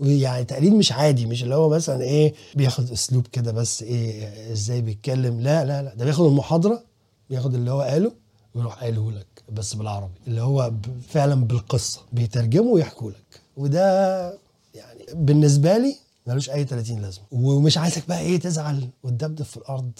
[0.00, 1.26] يعني تقليد مش عادي.
[1.26, 5.40] مش اللي هو مثلا إيه بياخد أسلوب كده بس إيه إزاي بيتكلم.
[5.40, 5.94] لا لا لا.
[5.94, 6.82] ده بياخد المحاضرة
[7.30, 8.12] بياخد اللي هو قاله
[8.56, 10.72] ويروح قايله لك بس بالعربي اللي هو
[11.08, 13.40] فعلا بالقصة بيترجموا ويحكوا لك.
[13.56, 14.28] وده
[14.74, 17.24] يعني بالنسبة لي ملوش أي 30 لازمة.
[17.32, 19.90] ومش عايزك بقى إيه تزعل وتدبدب في الأرض.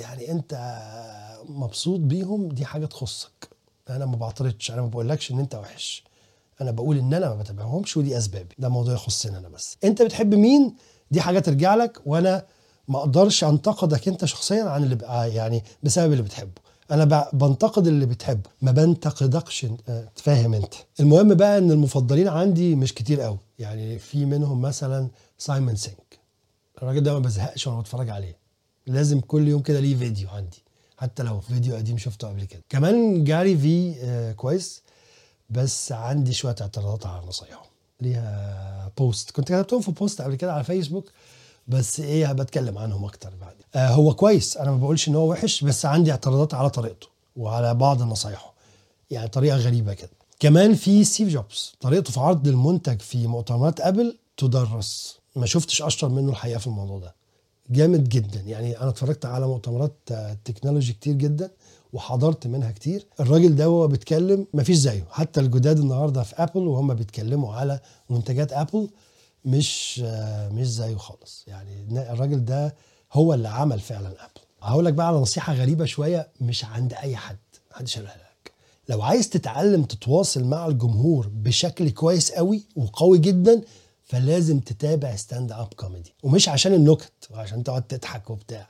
[0.00, 0.78] يعني أنت
[1.48, 3.48] مبسوط بيهم دي حاجة تخصك.
[3.90, 6.04] أنا ما بعترضش أنا ما بقولكش إن أنت وحش.
[6.60, 8.54] أنا بقول إن أنا ما بتابعهمش ودي أسبابي.
[8.58, 9.76] ده موضوع يخصني أنا بس.
[9.84, 10.74] أنت بتحب مين؟
[11.10, 12.44] دي حاجة ترجع لك وأنا
[12.88, 16.62] ما أقدرش أنتقدك أنت شخصيا عن اللي بقى يعني بسبب اللي بتحبه.
[16.90, 18.50] أنا بنتقد اللي بتحبه.
[18.62, 20.74] ما بنتقدكش آه، فاهم أنت.
[21.00, 23.38] المهم بقى إن المفضلين عندي مش كتير قوي.
[23.58, 26.18] يعني في منهم مثلا سايمون سينك
[26.78, 28.36] الراجل ده ما بزهقش وأنا بتفرج عليه.
[28.86, 30.62] لازم كل يوم كده ليه فيديو عندي
[30.98, 32.62] حتى لو فيديو قديم شفته قبل كده.
[32.68, 34.82] كمان جاري في آه كويس
[35.50, 37.66] بس عندي شوية اعتراضات على نصايحه
[38.00, 41.10] ليها post كنت كتبتهم في post قبل كده على فيسبوك
[41.68, 45.64] بس إيه بتكلم عنهم أكتر بعدين آه هو كويس أنا ما بقولش إن هو وحش
[45.64, 48.52] بس عندي اعتراضات على طريقته وعلى بعض نصايحه.
[49.10, 50.10] يعني طريقة غريبة كده.
[50.40, 56.08] كمان في ستيف جوبز طريقته في عرض المنتج في مؤتمرات ابل تدرس ما شفتش أشطر
[56.08, 57.14] منه الحقيقة في الموضوع ده.
[57.70, 58.40] جامد جدا.
[58.40, 61.50] يعني أنا اتفرجت على مؤتمرات آه، technology كتير جدا
[61.92, 63.06] وحضرت منها كتير.
[63.20, 65.04] الراجل ده هو بيتكلم مفيش زيه.
[65.10, 68.88] حتى الجداد النهارده في ابل وهم بيتكلموا على منتجات ابل
[69.44, 69.98] مش
[70.52, 71.44] مش زيه خالص.
[71.46, 72.74] يعني الراجل ده
[73.12, 77.16] هو اللي عمل فعلا ابل هقول لك بقى على نصيحة غريبة شوية مش عند أي
[77.16, 77.36] حد
[77.70, 78.52] محدش قالها لك.
[78.88, 83.62] لو عايز تتعلم تتواصل مع الجمهور بشكل كويس قوي وقوي جدا
[84.04, 88.68] فلازم تتابع stand-up comedy ومش عشان النكت وعشان تقعد تضحك وبتاع.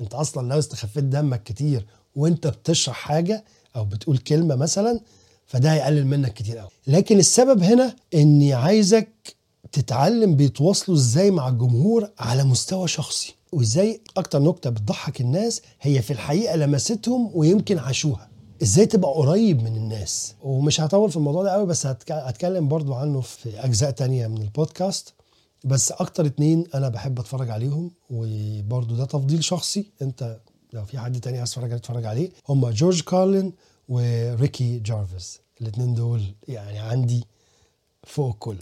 [0.00, 3.44] أنت أصلا لو استخفيت دمك كتير وأنت بتشرح حاجة
[3.76, 5.00] أو بتقول كلمة مثلا
[5.46, 6.70] فده هيقلل منك كتير قوي.
[6.86, 9.36] لكن السبب هنا إني عايزك
[9.72, 16.12] تتعلم بيتواصلوا إزاي مع الجمهور على مستوى شخصي وازاي أكتر نكتة بتضحك الناس هي في
[16.12, 18.28] الحقيقة لمستهم ويمكن عاشوها.
[18.62, 20.34] إزاي تبقى قريب من الناس.
[20.42, 24.42] ومش هطول في الموضوع ده قوي بس هتك- هتكلم برضو عنه في أجزاء تانية من
[24.42, 25.12] البودكاست.
[25.64, 29.86] بس أكتر اتنين أنا بحب أتفرج عليهم وبرضو ده تفضيل شخصي.
[30.02, 30.40] انت
[30.72, 32.30] لو في حد تاني عايز تتفرج عليه اتفرج عليه.
[32.48, 33.52] هم جورج كارلين
[33.88, 35.38] وريكي جارفيس.
[35.60, 37.24] الاتنين دول يعني عندي
[38.06, 38.56] فوق الكل.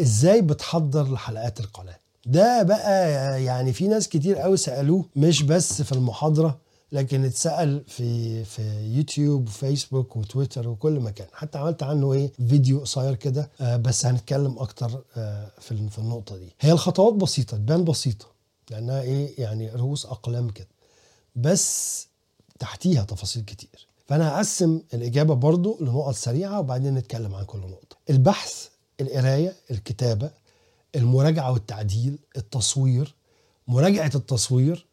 [0.00, 5.92] إزاي بتحضر لحلقات القناة؟ ده بقى يعني في ناس كتير قوي سألوه مش بس في
[5.92, 6.58] المحاضرة
[6.92, 8.62] لكن اتسأل في في
[8.96, 11.26] يوتيوب وفيسبوك وتويتر وكل مكان.
[11.32, 16.36] حتى عملت عنه إيه؟ فيديو قصير كده آه، بس هنتكلم أكتر آه، في في النقطة
[16.36, 16.48] دي.
[16.60, 18.26] هي الخطوات بسيطة تبان بسيطة
[18.70, 20.68] لأنها إيه؟ يعني رؤوس أقلام كده.
[21.36, 22.06] بس
[22.58, 23.86] تحتيها تفاصيل كتير.
[24.06, 27.96] فأنا هقسم الإجابة برضو لنقط سريعة وبعدين نتكلم عن كل نقطة.
[28.10, 28.68] البحث
[29.00, 30.30] القراية الكتابة
[30.96, 33.14] المراجعة والتعديل التصوير.
[33.68, 34.86] مراجعة التصوير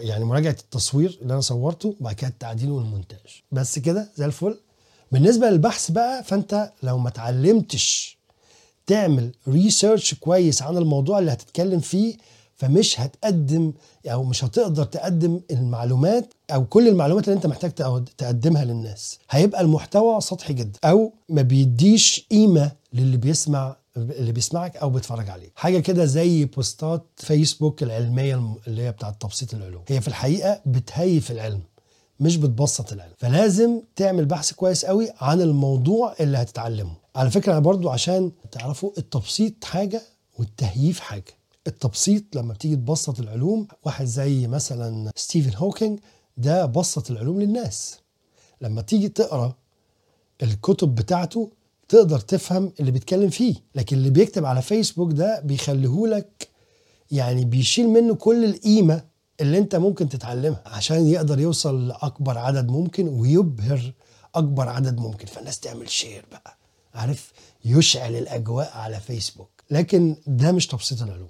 [0.00, 3.42] يعني مراجعة التصوير اللي أنا صورته وبعد كده التعديل والمونتاج.
[3.52, 4.58] بس كده زي الفل.
[5.12, 8.18] بالنسبة للبحث بقى فأنت لو ما اتعلمتش
[8.86, 12.16] تعمل ريسيرش كويس عن الموضوع اللي هتتكلم فيه
[12.62, 13.72] فمش هتقدم
[14.06, 19.18] أو مش هتقدر تقدم المعلومات أو كل المعلومات اللي أنت محتاج تقد- تقدمها للناس.
[19.30, 25.52] هيبقى المحتوى سطحي جدا أو ما بيديش قيمة للي بيسمع اللي بيسمعك أو بيتفرج عليك.
[25.56, 29.82] حاجة كده زي بوستات فيسبوك العلمية اللي هي بتاعه تبسيط العلوم.
[29.88, 31.60] هي في الحقيقة بتهيف العلم
[32.20, 33.12] مش بتبسط العلم.
[33.18, 36.92] فلازم تعمل بحث كويس قوي عن الموضوع اللي هتتعلمه.
[37.16, 40.02] على فكرة برضو عشان تعرفوا التبسيط حاجة
[40.38, 41.34] والتهييف حاجة.
[41.66, 45.98] التبسيط لما بتيجي تبسط العلوم واحد زي مثلا ستيفن هوكينج
[46.36, 47.98] ده بسط العلوم للناس.
[48.60, 49.54] لما تيجي تقرأ
[50.42, 51.50] الكتب بتاعته
[51.88, 56.48] تقدر تفهم اللي بيتكلم فيه لكن اللي بيكتب على فيسبوك ده بيخليهولك
[57.10, 59.04] يعني بيشيل منه كل القيمة
[59.40, 63.92] اللي انت ممكن تتعلمها عشان يقدر يوصل لأكبر عدد ممكن ويبهر
[64.34, 65.26] أكبر عدد ممكن.
[65.26, 66.56] فالناس تعمل share بقى
[66.94, 67.32] عارف؟
[67.64, 69.50] يشعل الأجواء على فيسبوك.
[69.70, 71.28] لكن ده مش تبسيط العلوم.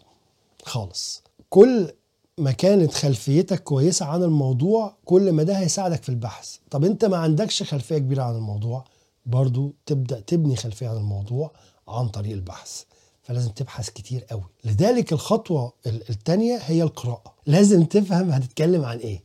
[0.63, 1.23] خالص.
[1.49, 1.93] كل
[2.39, 6.57] ما كانت خلفيتك كويسة عن الموضوع كل ما ده هيساعدك في البحث.
[6.71, 8.85] طب انت ما عندكش خلفية كبيرة عن الموضوع
[9.27, 11.53] برضو تبدأ تبني خلفية عن الموضوع
[11.89, 12.83] عن طريق البحث.
[13.23, 14.45] فلازم تبحث كتير قوي.
[14.65, 17.35] لذلك الخطوة ال- التانية هي القراءة.
[17.47, 19.25] لازم تفهم هتتكلم عن إيه.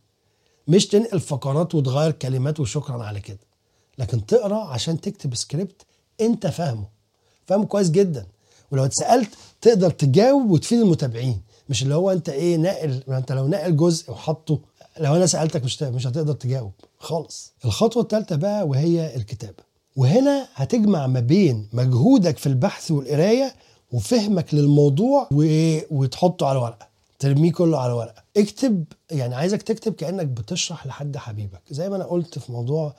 [0.67, 3.39] مش تنقل فقرات وتغير كلمات وشكرا على كده.
[3.97, 5.81] لكن تقرأ عشان تكتب سكريبت
[6.21, 6.87] انت فاهمه.
[7.45, 8.25] فاهمه كويس جدا.
[8.71, 9.29] ولو اتسألت
[9.61, 11.41] تقدر تجاوب وتفيد المتابعين.
[11.69, 14.59] مش اللي هو انت إيه ناقل انت لو ناقل جزء وحطه
[14.99, 17.53] لو أنا سألتك مش مش هتقدر تجاوب خالص.
[17.65, 19.67] الخطوة الثالثه بقى وهي الكتابة.
[19.95, 23.55] وهنا هتجمع ما بين مجهودك في البحث والقراية
[23.91, 25.45] وفهمك للموضوع و...
[25.91, 26.87] وتحطه على ورقة
[27.19, 28.23] ترميه كله على ورقة.
[28.37, 31.61] اكتب يعني عايزك تكتب كأنك بتشرح لحد حبيبك.
[31.71, 32.95] زي ما أنا قلت في موضوع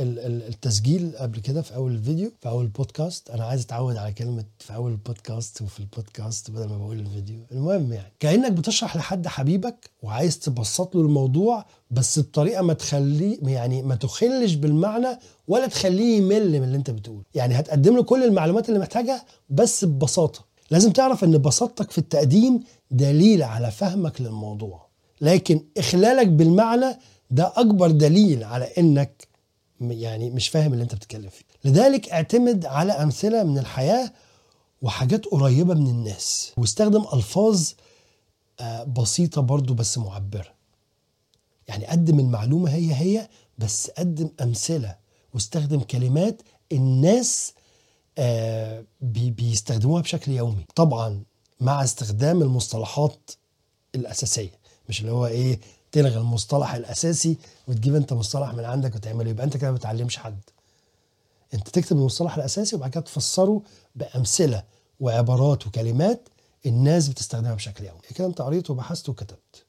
[0.00, 3.30] التسجيل قبل كده في أول الفيديو في أول البودكاست.
[3.30, 7.38] أنا عايز أتعود على كلمة في أول البودكاست وفي البودكاست بدل ما بقول الفيديو.
[7.52, 13.82] المهم يعني كأنك بتشرح لحد حبيبك وعايز تبسط له الموضوع بس بطريقة ما تخليه يعني
[13.82, 17.22] ما تخلش بالمعنى ولا تخليه يمل من اللي أنت بتقوله.
[17.34, 20.44] يعني هتقدم له كل المعلومات اللي محتاجها بس ببساطة.
[20.70, 22.60] لازم تعرف إن بساطتك في التقديم
[22.90, 24.86] دليل على فهمك للموضوع.
[25.20, 26.98] لكن إخلالك بالمعنى
[27.30, 29.28] ده أكبر دليل على إنك
[29.80, 31.44] يعني مش فاهم اللي انت بتتكلم فيه.
[31.64, 34.12] لذلك اعتمد على أمثلة من الحياة
[34.82, 37.68] وحاجات قريبة من الناس واستخدم ألفاظ
[38.60, 40.54] آه، بسيطة برضو بس معبرة.
[41.68, 44.96] يعني قدم المعلومة هي هي بس قدم أمثلة
[45.34, 47.52] واستخدم كلمات الناس
[48.18, 50.64] آه، بي- بيستخدموها بشكل يومي.
[50.74, 51.22] طبعا
[51.60, 53.30] مع استخدام المصطلحات
[53.94, 55.60] الأساسية مش اللي هو إيه
[55.92, 57.36] تلغي المصطلح الأساسي
[57.70, 60.40] وتجيب انت مصطلح من عندك وتعمله يبقى انت كده ما بتعلمش حد.
[61.54, 63.62] انت تكتب المصطلح الأساسي وبعد كده تفسره
[63.94, 64.64] بأمثلة
[65.00, 66.28] وعبارات وكلمات
[66.66, 68.00] الناس بتستخدمها بشكل يومي.
[68.14, 69.64] كده انت قريت وبحثت وكتبت.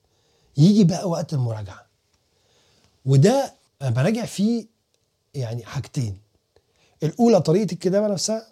[0.58, 1.86] يجي بقى وقت المراجعة.
[3.06, 4.68] وده أنا براجع فيه
[5.34, 6.18] يعني حاجتين.
[7.04, 8.48] الأولى طريقة الكتابة نفسها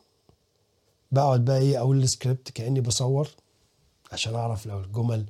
[1.12, 3.30] بقعد بقى إيه أقول السكريبت كأني بصور
[4.12, 5.26] عشان أعرف لو الجمل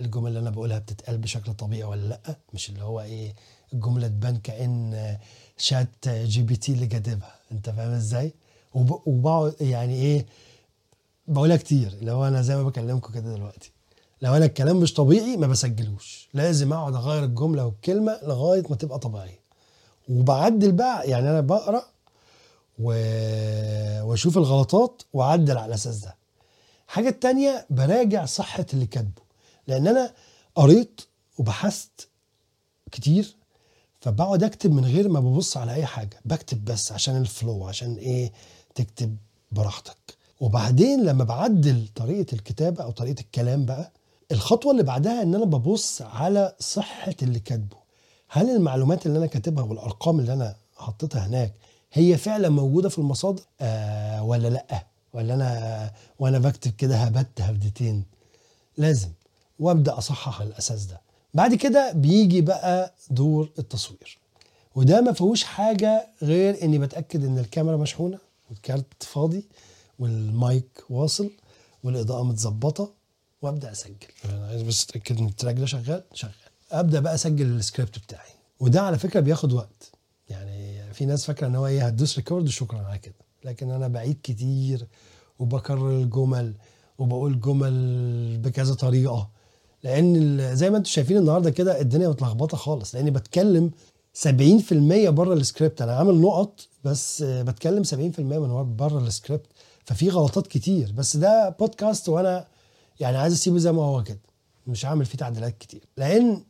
[0.00, 3.34] الجمل اللي أنا بقولها بتتقال بشكل طبيعي ولا لأ؟ مش اللي هو إيه
[3.72, 5.16] الجملة تبان كأن
[5.58, 8.32] شات جي بي تي اللي كاتبها أنت فاهم إزاي؟
[8.74, 10.26] وب- وبقعد يعني إيه
[11.28, 13.72] بقولها كتير اللي هو أنا زي ما بكلمكم كده دلوقتي
[14.22, 18.98] لو أنا الكلام مش طبيعي ما بسجلوش لازم أقعد أغير الجملة والكلمة لغاية ما تبقى
[18.98, 19.40] طبيعية.
[20.08, 21.82] وبعدل بقى يعني أنا بقرأ
[22.78, 22.92] و...
[24.02, 26.16] وأشوف الغلطات وأعدل على الاساس ده.
[26.88, 29.22] الحاجة التانية براجع صحة اللي كاتبه.
[29.66, 30.12] لأن أنا
[30.54, 31.00] قريت
[31.38, 32.08] وبحثت
[32.92, 33.36] كتير
[34.00, 36.20] فبقعد أكتب من غير ما ببص على أي حاجة.
[36.24, 38.32] بكتب بس عشان الفلو عشان إيه؟
[38.74, 39.16] تكتب
[39.52, 39.96] براحتك.
[40.40, 43.92] وبعدين لما بعدل طريقة الكتابة أو طريقة الكلام بقى
[44.32, 47.76] الخطوة اللي بعدها إن أنا ببص على صحة اللي كاتبه.
[48.28, 51.52] هل المعلومات اللي أنا كاتبها والأرقام اللي أنا حطيتها هناك
[51.92, 58.04] هي فعلا موجودة في المصادر؟ آه ولا لأ؟ ولا أنا وأنا بكتب كده هبت هبدتين؟
[58.76, 59.08] لازم.
[59.58, 61.00] وابدأ أصحح الأساس ده.
[61.34, 64.18] بعد كده بيجي بقى دور التصوير.
[64.74, 68.18] وده ما فيهوش حاجة غير إني بتأكد إن الكاميرا مشحونة
[68.50, 69.44] والكارت فاضي
[69.98, 71.30] والمايك واصل
[71.84, 72.92] والإضاءة متظبطة
[73.42, 73.94] وأبدأ أسجل.
[74.24, 76.32] أنا عايز بس أتأكد إن ال track ده شغال؟ شغال.
[76.72, 78.30] أبدأ بقى أسجل السكريبت بتاعي.
[78.60, 79.90] وده على فكرة بياخد وقت.
[80.28, 83.14] يعني في ناس فاكرة إن هو إيه هتدوس record وشكرا على كده.
[83.44, 84.86] لكن أنا بعيد كتير
[85.38, 86.54] وبكرر الجمل
[86.98, 89.28] وبقول جمل بكذا طريقة.
[89.84, 93.70] لأن زي ما أنتم شايفين النهارده كده الدنيا متلخبطه خالص لاني بتكلم
[94.24, 94.28] 70%
[95.08, 95.82] بره السكريبت.
[95.82, 99.46] أنا عامل نقط بس آه، بتكلم 70% من بره السكريبت
[99.84, 100.92] ففي غلطات كتير.
[100.92, 102.46] بس ده بودكاست وأنا
[103.00, 104.20] يعني عايز اسيبه زي ما هو كده
[104.66, 105.80] مش هعمل فيه تعديلات كتير.
[105.96, 106.42] لأن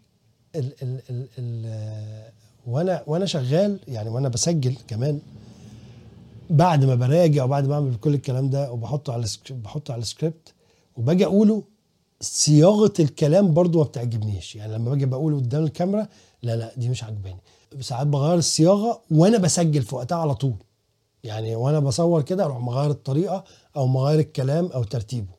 [0.56, 2.32] ال ال ال ال آه،
[2.66, 5.20] وأنا وأنا شغال يعني وأنا بسجل كمان
[6.50, 10.54] بعد ما براجع وبعد ما اعمل كل الكلام ده وبحطه على بحطه على السكريبت
[10.96, 11.62] وباجي اقوله
[12.20, 14.57] صياغة الكلام برضو ما بتعجبنيش.
[14.57, 16.07] يعني لما باجي بقوله قدام الكاميرا
[16.42, 17.40] لا لا دي مش عجباني
[17.81, 20.55] ساعات بغير الصياغة وأنا بسجل في وقتها على طول.
[21.24, 23.44] يعني وأنا بصور كده أروح مغير الطريقة
[23.76, 25.33] أو مغير الكلام أو ترتيبه.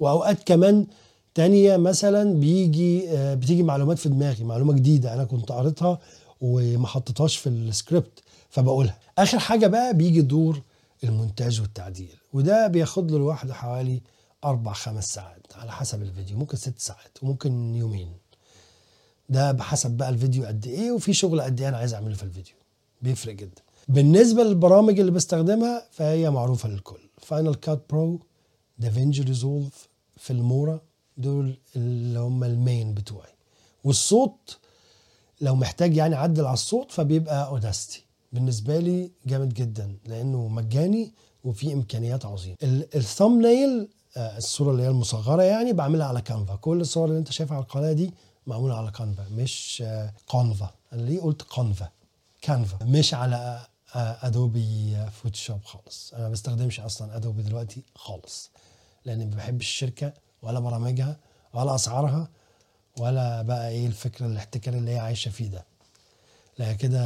[0.00, 0.86] وأوقات كمان
[1.34, 5.98] تانية مثلا بيجي آه، بتيجي معلومات في دماغي معلومة جديدة أنا كنت قريتها
[6.40, 8.98] وما حطيتهاش في السكريبت فبقولها.
[9.18, 10.60] آخر حاجة بقى بيجي دور
[11.04, 14.00] المونتاج والتعديل وده بياخد له لوحده حوالي
[14.44, 15.43] أربع خمس ساعات.
[15.56, 18.12] على حسب الفيديو ممكن ست ساعات وممكن يومين.
[19.28, 22.54] ده بحسب بقى الفيديو قد إيه وفي شغل قد إيه أنا عايز أعمله في الفيديو.
[23.02, 23.62] بيفرق جدا.
[23.88, 27.00] بالنسبة للبرامج اللي بستخدمها فهي معروفة للكل.
[27.18, 28.20] Final Cut Pro
[28.78, 30.80] DaVinci Resolve Filmora
[31.16, 33.32] دول اللي هم ال main بتوعي.
[33.84, 34.58] والصوت
[35.40, 41.12] لو محتاج يعني أعدل على الصوت فبيبقى Audacity بالنسبة لي جامد جدا لأنه مجاني
[41.44, 42.56] وفيه إمكانيات عظيمة.
[42.94, 47.56] ال thumbnail الصورة اللي هي المصغرة يعني بعملها على كانفا كل الصور اللي انت شايفها
[47.56, 48.14] على القناة دي
[48.46, 51.88] معمولة على كانفا مش آه، كانفا أنا ليه قلت كانفا
[52.42, 56.14] كانفا مش على آه، ادوبي فوتوشوب خالص.
[56.14, 58.50] أنا ما بستخدمش أصلا ادوبي دلوقتي خالص
[59.04, 61.16] لأني ما بحبش الشركة ولا برامجها
[61.54, 62.28] ولا أسعارها
[62.98, 65.64] ولا بقى إيه الفكرة الاحتكار اللي هي عايشة فيه ده.
[66.58, 67.00] لا كده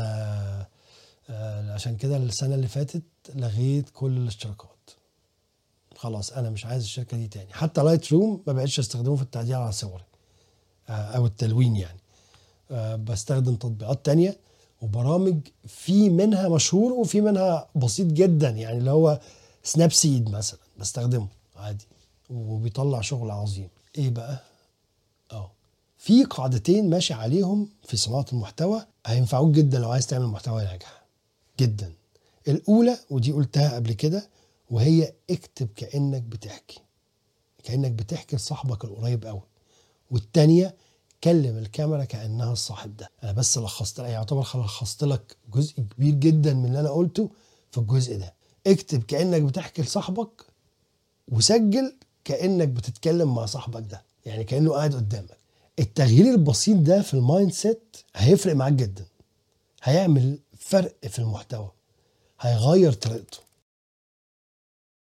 [1.31, 3.03] آه، عشان كده السنة اللي فاتت
[3.35, 4.78] لغيت كل الاشتراكات.
[5.98, 7.52] خلاص أنا مش عايز الشركة دي تاني.
[7.52, 10.04] حتى لايت روم ما بقتش أستخدمه في التعديل على صوري
[10.88, 11.98] آه، أو التلوين يعني.
[12.70, 14.38] آه، بستخدم تطبيقات تانية
[14.82, 19.20] وبرامج في منها مشهور وفي منها بسيط جدا يعني اللي هو
[19.62, 21.84] سناب سيد مثلا بستخدمه عادي
[22.30, 23.68] وبيطلع شغل عظيم.
[23.98, 24.42] إيه بقى؟
[25.32, 25.50] آه
[25.98, 31.02] في قاعدتين ماشي عليهم في صناعة المحتوى هينفعوك جدا لو عايز تعمل محتوى ناجح.
[31.61, 31.92] جدا.
[32.48, 34.28] الأولى ودي قلتها قبل كده
[34.70, 36.81] وهي اكتب كأنك بتحكي
[37.64, 39.42] كأنك بتحكي لصاحبك القريب قوي
[40.11, 40.74] والتانية
[41.24, 43.11] كلم الكاميرا كأنها الصاحب ده.
[43.22, 47.31] أنا بس لخصت لك يعتبر لخصت لك جزء كبير جدا من اللي أنا قلته
[47.70, 48.35] في الجزء ده.
[48.66, 50.42] اكتب كأنك بتحكي لصاحبك
[51.28, 55.38] وسجل كأنك بتتكلم مع صاحبك ده يعني كأنه قاعد قدامك.
[55.78, 59.07] التغيير البسيط ده في ال mindset هيفرق معاك جدا.
[59.83, 61.70] هيعمل فرق في المحتوى.
[62.40, 63.38] هيغير طريقته.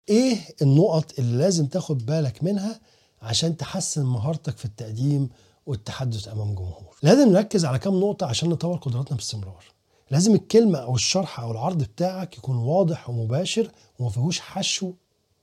[0.09, 2.81] إيه النقط اللي لازم تاخد بالك منها
[3.23, 5.29] عشان تحسن مهارتك في التقديم
[5.67, 9.65] والتحدث امام جمهور؟ لازم نركز على كام نقطة عشان نطور قدراتنا باستمرار
[10.11, 14.93] لازم الكلمة أو الشرح أو العرض بتاعك يكون واضح ومباشر وما فيهوش حشو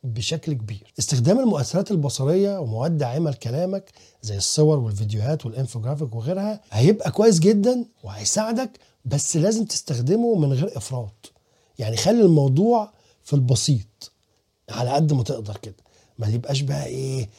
[0.04, 0.94] بشكل كبير.
[1.00, 8.80] استخدام المؤثرات البصرية ومواد داعمه لكلامك زي الصور والفيديوهات والإنفوجرافيك وغيرها هيبقى كويس جدا وهيساعدك
[9.06, 11.32] بس لازم تستخدمه من غير إفراط.
[11.80, 12.94] يعني خلي الموضوع
[13.24, 14.11] في البسيط.
[14.72, 15.76] على قد ما تقدر كده.
[16.20, 17.30] ما تبقاش بقى إيه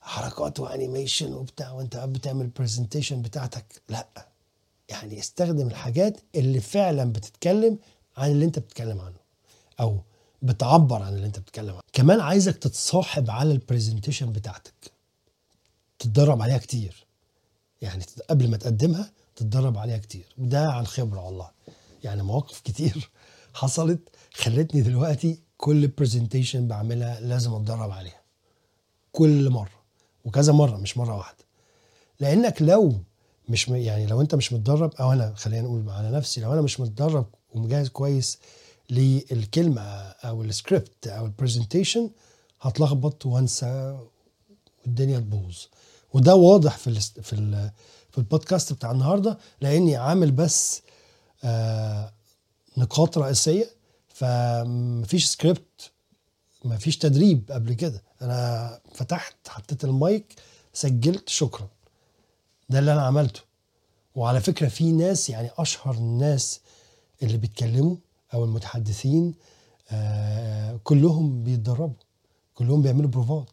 [0.00, 3.82] حركات و animation وبتاع وأنت قاعد بتعمل ال presentation بتاعتك.
[3.88, 4.28] لأ.
[4.88, 7.78] يعني استخدم الحاجات اللي فعلا بتتكلم
[8.16, 9.16] عن اللي أنت بتتكلم عنه
[9.80, 10.00] أو
[10.42, 11.80] بتعبر عن اللي أنت بتتكلم عنه.
[11.92, 14.92] كمان عايزك تتصاحب على ال presentation بتاعتك.
[15.98, 17.06] تتدرب عليها كتير.
[17.82, 20.24] يعني قبل ما تقدمها تتدرب عليها كتير.
[20.38, 21.50] وده عن خبرة والله.
[22.04, 23.10] يعني مواقف كتير
[23.54, 24.00] حصلت
[24.34, 28.20] خلتني دلوقتي كل presentation بعملها لازم اتدرب عليها.
[29.12, 29.80] كل مرة.
[30.24, 31.44] وكذا مرة مش مرة واحدة.
[32.20, 32.92] لأنك لو
[33.48, 36.80] مش يعني لو أنت مش متدرب أو أنا خلينا نقول على نفسي لو أنا مش
[36.80, 38.38] متدرب ومجهز كويس
[38.90, 39.80] للكلمة
[40.24, 42.10] أو السكريبت أو ال presentation
[42.60, 43.98] هتلخبط وانسى
[44.86, 45.56] والدنيا تبوظ.
[46.12, 47.70] وده واضح في في ال
[48.10, 50.82] في البودكاست بتاع النهارده لأني عامل بس
[51.44, 52.12] آه
[52.76, 53.70] نقاط رئيسية
[54.20, 55.90] فمفيش سكريبت
[56.64, 58.02] مفيش تدريب قبل كده.
[58.22, 60.34] أنا فتحت حطيت المايك
[60.72, 61.68] سجلت شكرا.
[62.68, 63.40] ده اللي أنا عملته.
[64.14, 66.60] وعلى فكرة في ناس يعني أشهر الناس
[67.22, 67.96] اللي بيتكلموا
[68.34, 69.34] أو المتحدثين
[69.90, 71.94] آه كلهم بيتدربوا.
[72.54, 73.50] كلهم بيعملوا بروفات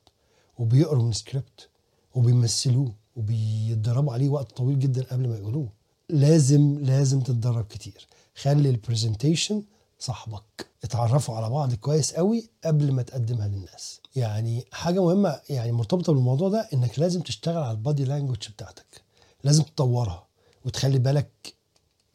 [0.57, 1.69] وبيقروا من سكريبت
[2.15, 5.69] وبيمثلوه وبيتدربوا عليه وقت طويل جدا قبل ما يقولوه.
[6.09, 8.07] لازم لازم تتدرب كتير.
[8.35, 9.63] خلي ال presentation
[9.99, 10.67] صاحبك.
[10.83, 14.01] اتعرفوا على بعض كويس قوي قبل ما تقدمها للناس.
[14.15, 19.01] يعني حاجة مهمة يعني مرتبطة بالموضوع ده إنك لازم تشتغل على ال body language بتاعتك.
[19.43, 20.27] لازم تطورها
[20.65, 21.53] وتخلي بالك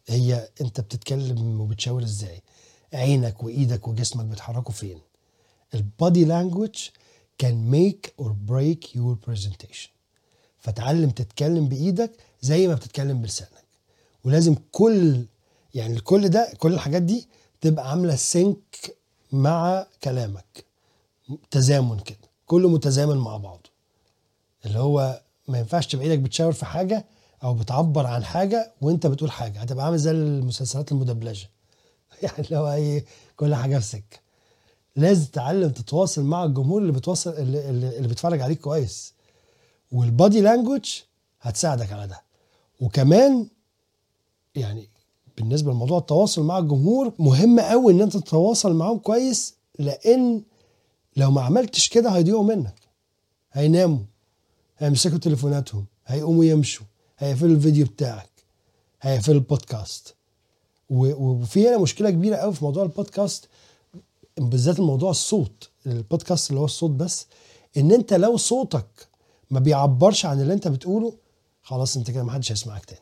[0.07, 2.43] هي أنت بتتكلم وبتشاور إزاي.
[2.93, 4.99] عينك وإيدك وجسمك بيتحركوا فين.
[5.75, 6.89] ال body language
[7.39, 9.91] can make or break your presentation
[10.59, 13.65] فتعلم تتكلم بإيدك زي ما بتتكلم بلسانك.
[14.25, 15.25] ولازم كل
[15.75, 17.29] يعني كل ده كل الحاجات دي
[17.63, 18.97] تبقى عاملة sync
[19.33, 20.65] مع كلامك.
[21.51, 22.19] تزامن كده.
[22.47, 23.71] كله متزامن مع بعضه.
[24.67, 27.05] اللي هو ما ينفعش تبقى إيدك بتشاور في حاجة
[27.43, 29.61] أو بتعبر عن حاجة وأنت بتقول حاجة.
[29.61, 31.51] هتبقى عامل زي المسلسلات المدبلجة.
[32.23, 33.05] يعني اللي هو إيه
[33.37, 34.19] كل حاجة في سكة.
[34.97, 39.15] لازم تتعلم تتواصل مع الجمهور اللي بتواصل اللي اللي بيتفرج عليك كويس.
[39.93, 41.01] والبادي لانجوج
[41.41, 42.23] هتساعدك على ده.
[42.81, 43.49] وكمان
[44.55, 44.89] يعني
[45.43, 50.43] بالنسبة لموضوع التواصل مع الجمهور مهم قوي إن أنت تتواصل معاهم كويس لأن
[51.17, 52.75] لو ما عملتش كده هيضيعوا منك
[53.53, 53.99] هيناموا
[54.79, 56.87] هيمسكوا تليفوناتهم هيقوموا يمشوا
[57.19, 58.31] هيقفلوا الفيديو بتاعك
[59.03, 60.15] هيقفلوا البودكاست.
[60.91, 63.49] وفي هنا مشكلة كبيرة قوي في موضوع البودكاست
[64.39, 67.27] بالذات الموضوع الصوت البودكاست اللي هو الصوت بس
[67.77, 68.87] إن أنت لو صوتك
[69.51, 71.13] ما بيعبرش عن اللي أنت بتقوله
[71.63, 73.01] خلاص أنت كده محدش هيسمعك تاني.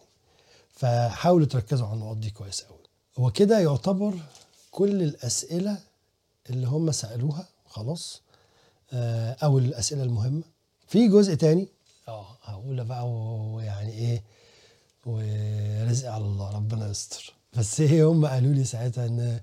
[0.81, 2.79] فحاولوا تركزوا على النقط دي كويس قوي
[3.19, 4.15] هو كده يعتبر
[4.71, 5.79] كل الأسئلة
[6.51, 8.23] اللي هم سألوها خلاص
[8.93, 10.43] آه، أو الأسئلة المهمة.
[10.89, 11.69] في جزء تاني؟
[12.09, 14.23] آه هقولها بقى ويعني إيه؟
[15.07, 17.35] ورزق على الله ربنا يستر.
[17.57, 19.41] بس إيه هم قالوا لي ساعتها إن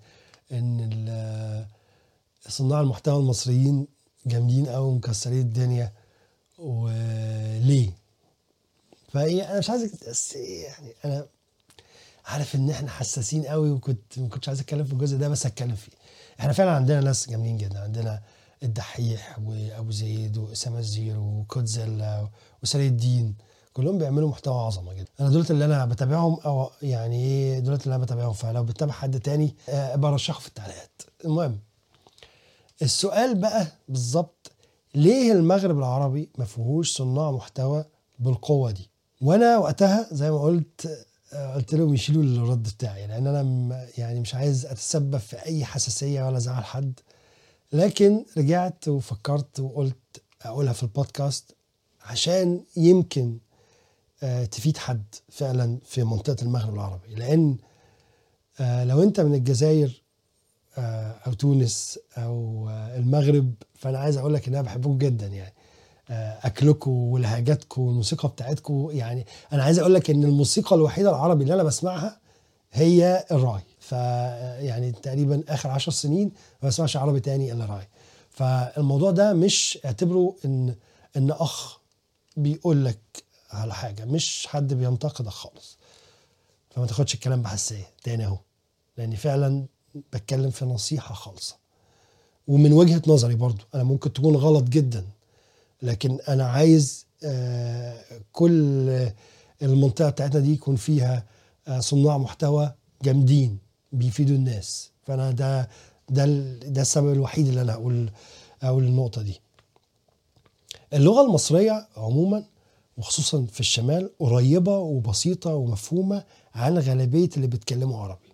[0.51, 1.67] إن
[2.47, 3.88] صناع المحتوى المصريين
[4.25, 5.91] جامدين قوي ومكسرين الدنيا.
[6.59, 7.91] وليه؟
[9.08, 11.28] فايه أنا مش عايز بس إيه يعني أنا
[12.26, 15.76] عارف إن إحنا حساسين قوي وكنت ما كنتش عايز أتكلم في الجزء ده بس هتكلم
[15.76, 15.91] فيه.
[16.39, 17.80] إحنا فعلا عندنا ناس جامدين جدا.
[17.80, 18.22] عندنا
[18.64, 22.28] الدحيح وابو زيد واسامه الزيرو وكوتزيلا
[22.64, 23.36] وسري الدين.
[23.74, 25.08] كلهم بيعملوا محتوى عظمة جدا.
[25.20, 28.34] أنا دولت اللي أنا بتابعهم أو يعني إيه دولت اللي أنا بتابعهم.
[28.34, 31.01] فلو بتتابع حد تاني آه، برشحه في التعليقات.
[31.26, 31.60] المهم
[32.82, 34.51] السؤال بقى بالظبط
[34.95, 37.86] ليه المغرب العربي ما فيهوش صناع محتوى
[38.20, 38.89] بالقوة دي؟
[39.22, 44.36] وأنا وقتها زي ما قلت آه، قلت لهم يشيلوا الرد بتاعي لأن أنا يعني مش
[44.36, 46.99] عايز أتسبب في أي حساسية ولا ازعل حد.
[47.74, 51.55] لكن رجعت وفكرت وقلت أقولها في البودكاست
[52.01, 53.38] عشان يمكن
[54.24, 57.15] آه، تفيد حد فعلا في منطقة المغرب العربي.
[57.15, 57.57] لأن
[58.59, 60.03] آه، لو أنت من الجزائر
[61.28, 65.53] أو تونس أو المغرب فأنا عايز أقول لك إن أنا بحبكم جدا يعني.
[66.10, 71.64] اكلكم ولهجاتكم والموسيقى بتاعتكم يعني أنا عايز أقول لك إن الموسيقى الوحيدة العربي اللي أنا
[71.64, 72.20] بسمعها
[72.72, 73.62] هي الراي.
[73.80, 73.91] ف
[74.62, 76.32] يعني تقريبا آخر عشر سنين
[76.64, 77.88] ما بسمعش عربي تاني إلا راي.
[78.30, 80.76] فالموضوع ده مش أعتبره إن
[81.18, 81.80] إن أخ
[82.38, 82.99] بيقول لك
[83.51, 84.05] على حاجة.
[84.05, 85.78] مش حد بينتقدك خالص.
[86.70, 87.88] فما تاخدش الكلام بحساسية.
[88.03, 88.38] تاني أهو.
[88.97, 89.66] لأني فعلا
[90.14, 91.55] بتكلم في نصيحة خالصة.
[92.47, 95.05] ومن وجهة نظري برضو أنا ممكن تكون غلط جدا.
[95.82, 98.89] لكن أنا عايز آه، كل
[99.61, 101.25] المنطقة بتاعتنا دي يكون فيها
[101.67, 102.73] آه، صناع محتوى
[103.03, 103.57] جامدين
[103.91, 104.91] بيفيدوا الناس.
[105.03, 105.69] فأنا ده
[106.09, 108.09] ده ده السبب الوحيد اللي أنا أقول
[108.63, 109.39] أقول النقطة دي.
[110.93, 112.43] اللغة المصرية عموما
[112.97, 116.23] وخصوصا في الشمال قريبة وبسيطة ومفهومة
[116.55, 118.28] عن غالبية اللي بيتكلموا عربي.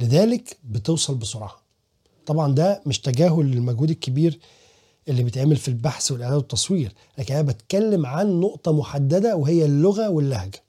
[0.00, 1.56] لذلك بتوصل بسرعة.
[2.26, 4.38] طبعا ده مش تجاهل للمجهود الكبير
[5.08, 10.62] اللي بيتعمل في البحث والاعداد والتصوير لكن أنا بتكلم عن نقطة محددة وهي اللغة واللهجة.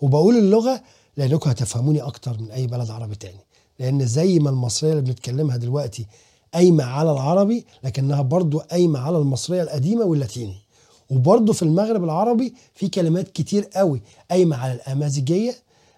[0.00, 0.82] وبقول اللغة
[1.16, 3.40] لأنكم هتفهموني أكتر من أي بلد عربي تاني.
[3.78, 6.06] لأن زي ما المصرية اللي بنتكلمها دلوقتي
[6.54, 10.56] قايمة على العربي لكنها برضو قايمة على المصرية القديمة واللاتيني.
[11.10, 15.54] وبرضو في المغرب العربي في كلمات كتير قوي قايمة على الأمازيجية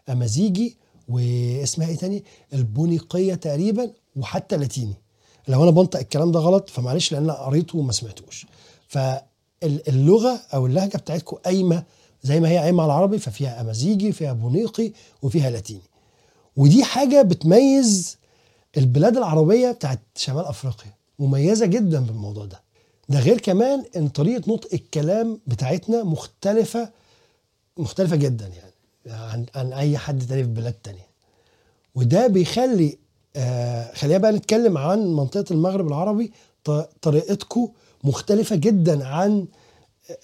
[0.08, 0.76] أمازيجي
[1.08, 2.24] واسمها إيه تاني؟
[2.54, 4.94] البونيقية تقريبا وحتى لاتيني
[5.50, 8.46] لو أنا بنطق الكلام ده غلط فمعلش لأن أنا قريته وما سمعتوش.
[8.88, 11.82] فاللغة أو اللهجة بتاعتكم قايمة
[12.22, 14.92] زي ما هي قايمة على العربي ففيها أمازيجي فيها بونيقي
[15.22, 15.80] وفيها لاتيني.
[16.56, 18.16] ودي حاجة بتميز
[18.76, 22.60] البلاد العربية بتاعت شمال أفريقيا مميزة جدا بالموضوع ده.
[23.08, 26.90] ده غير كمان إن طريقة نطق الكلام بتاعتنا مختلفة
[27.76, 28.72] مختلفة جدا يعني
[29.06, 31.10] عن, عن أي حد تاني في بلاد تانية.
[31.94, 32.98] وده بيخلي
[33.36, 36.32] آه خلينا بقى نتكلم عن منطقة المغرب العربي
[37.02, 37.68] طريقتكم
[38.04, 39.46] مختلفة جدا عن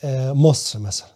[0.05, 1.09] آه مصر مثلا.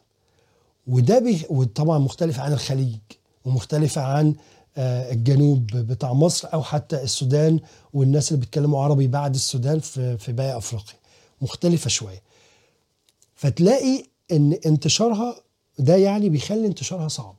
[0.86, 2.99] وده بي وطبعا مختلفة عن الخليج
[3.45, 4.34] ومختلفة عن
[4.76, 7.61] آه، الجنوب بتاع مصر أو حتى السودان
[7.95, 10.95] والناس اللي بيتكلموا عربي بعد السودان في في باقي أفريقيا.
[11.43, 12.22] مختلفة شوية.
[13.34, 15.36] فتلاقي إن انتشارها
[15.78, 17.36] ده يعني بيخلي انتشارها صعب.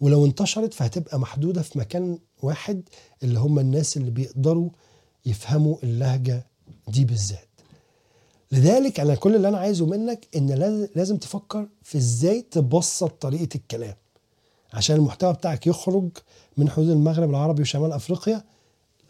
[0.00, 2.82] ولو انتشرت فهتبقى محدودة في مكان واحد
[3.22, 4.70] اللي هم الناس اللي بيقدروا
[5.26, 6.46] يفهموا اللهجة
[6.88, 7.48] دي بالذات.
[8.52, 13.94] لذلك أنا كل اللي أنا عايزه منك لاز- لازم تفكر في إزاي تبسط طريقة الكلام.
[14.72, 16.08] عشان المحتوى بتاعك يخرج
[16.56, 18.44] من حدود المغرب العربي وشمال أفريقيا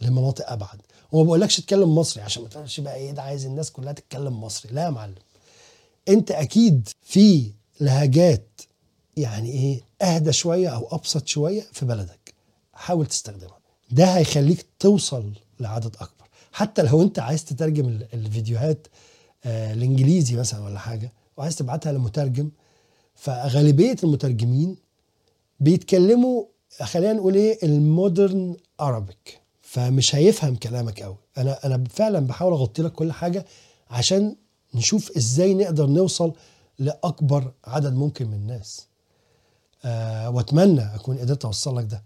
[0.00, 0.80] لمناطق أبعد.
[1.12, 4.72] وما بقولكش اتكلم مصري عشان ما تقولش بقى إيه ده عايز الناس كلها تتكلم مصري.
[4.72, 5.14] لا يا معلم.
[6.08, 8.60] أنت أكيد في لهجات
[9.16, 12.23] يعني إيه أهدى شوية أو أبسط شوية في بلدك.
[12.74, 13.58] حاول تستخدمها.
[13.90, 16.24] ده هيخليك توصل لعدد أكبر.
[16.52, 18.86] حتى لو أنت عايز تترجم ال- الفيديوهات
[19.44, 22.50] آه الإنجليزي مثلا ولا حاجة وعايز تبعتها لمترجم
[23.14, 24.76] فغالبية المترجمين
[25.60, 26.44] بيتكلموا
[26.82, 32.92] خلينا نقول إيه المودرن ارابيك فمش هيفهم كلامك قوي أنا أنا فعلا بحاول أغطي لك
[32.92, 33.44] كل حاجة
[33.90, 34.36] عشان
[34.74, 36.32] نشوف إزاي نقدر نوصل
[36.78, 38.86] لأكبر عدد ممكن من الناس.
[39.84, 42.02] آه وأتمنى أكون قدرت أوصل لك ده.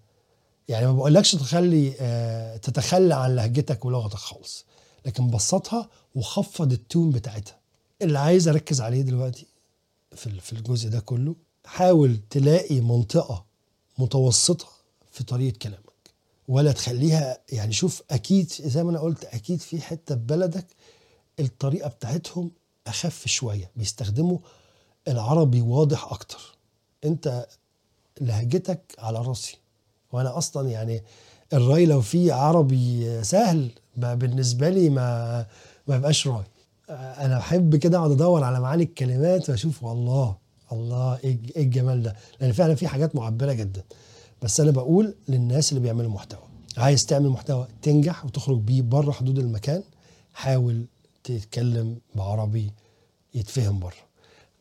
[0.69, 4.65] يعني ما بقولكش تخلي آه تتخلى عن لهجتك ولغتك خالص
[5.07, 7.59] لكن بسطها وخفض التون بتاعتها.
[8.03, 9.47] اللي عايز أركز عليه دلوقتي
[10.17, 13.45] في في الجزء ده كله حاول تلاقي منطقة
[13.99, 14.67] متوسطة
[15.13, 15.89] في طريقة كلامك
[16.49, 20.67] ولا تخليها يعني شوف أكيد زي ما أنا قلت أكيد في حتة في بلدك
[21.41, 22.51] الطريقة بتاعتهم
[22.87, 24.39] أخف شوية بيستخدموا
[25.09, 26.57] العربي واضح أكتر.
[27.05, 27.47] أنت
[28.21, 29.57] لهجتك على راسي.
[30.13, 31.03] وأنا أصلا يعني
[31.53, 35.47] الرأي لو فيه عربي سهل ما بالنسبة لي ما
[35.87, 36.45] ما يبقاش رأي.
[36.91, 40.37] أنا بحب كده اقعد ادور على معاني الكلمات واشوف والله
[40.73, 42.17] الله إيه إيه الجمال ده.
[42.41, 43.83] لأن فعلا في حاجات معبرة جدا.
[44.43, 46.41] بس أنا بقول للناس اللي بيعملوا محتوى.
[46.77, 49.83] عايز تعمل محتوى تنجح وتخرج بيه بره حدود المكان
[50.35, 50.85] حاول
[51.25, 52.73] تتكلم بعربي
[53.35, 54.08] يتفهم بره.